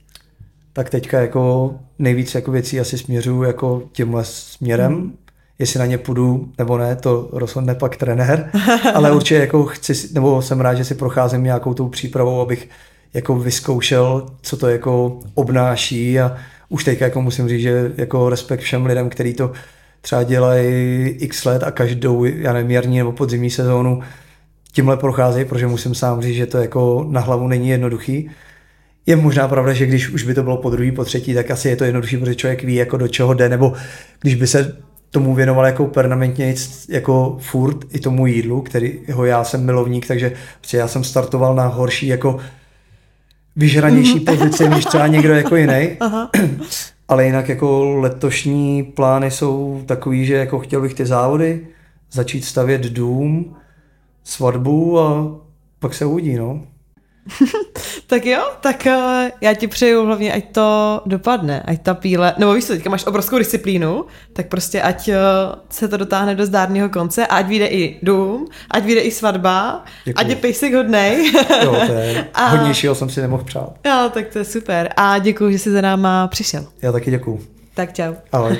[0.72, 4.92] Tak teďka jako nejvíc jako věcí asi směřuju jako tímhle směrem.
[4.92, 5.16] Hmm
[5.59, 8.50] jestli na ně půjdu nebo ne, to rozhodne pak trenér,
[8.94, 12.68] ale určitě jako chci, nebo jsem rád, že si procházím nějakou tou přípravou, abych
[13.14, 16.36] jako vyzkoušel, co to jako obnáší a
[16.68, 19.52] už teď jako musím říct, že jako respekt všem lidem, kteří to
[20.00, 24.02] třeba dělají x let a každou, já nevím, jarní nebo podzimní sezónu
[24.72, 28.30] tímhle procházejí, protože musím sám říct, že to jako na hlavu není jednoduchý.
[29.07, 31.68] Je možná pravda, že když už by to bylo po druhý, po třetí, tak asi
[31.68, 33.72] je to jednodušší, protože člověk ví, jako do čeho jde, nebo
[34.20, 34.76] když by se
[35.16, 36.54] tomu věnoval jako permanentně
[36.88, 41.66] jako furt i tomu jídlu, kterýho já jsem milovník, takže prostě já jsem startoval na
[41.66, 42.38] horší jako
[43.56, 44.36] vyžranější mm-hmm.
[44.36, 45.88] pozici než třeba někdo jako jiný.
[47.08, 51.66] Ale jinak jako letošní plány jsou takový, že jako chtěl bych ty závody,
[52.12, 53.56] začít stavět dům,
[54.24, 55.36] svatbu a
[55.78, 56.62] pak se uvidí, no.
[58.09, 58.92] tak jo, tak uh,
[59.40, 63.07] já ti přeju hlavně, ať to dopadne, ať ta píle, nebo víš co, teďka máš
[63.07, 65.14] obrovskou disciplínu, tak prostě ať uh,
[65.70, 69.84] se to dotáhne do zdárného konce a ať vyjde i dům, ať vyjde i svatba,
[70.04, 70.20] Děkuju.
[70.20, 71.32] ať je pejsek hodnej.
[71.64, 73.72] jo, to je a, hodnějšího jsem si nemohl přát.
[73.86, 76.66] Jo, tak to je super a děkuji, že jsi za náma přišel.
[76.82, 77.40] Já taky děkuju.
[77.74, 78.14] Tak čau.
[78.32, 78.59] Ahoj.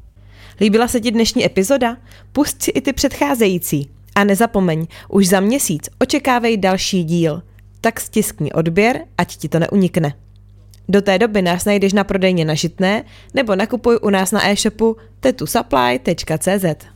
[0.60, 1.96] Líbila se ti dnešní epizoda?
[2.32, 3.90] Pust si i ty předcházející.
[4.14, 7.42] A nezapomeň, už za měsíc očekávej další díl–
[7.84, 10.16] tak stiskni odběr, ať ti to neunikne.
[10.88, 13.04] Do té doby nás najdeš na prodejně na Žitné
[13.34, 16.93] nebo nakupuj u nás na e-shopu tetusupply.cz.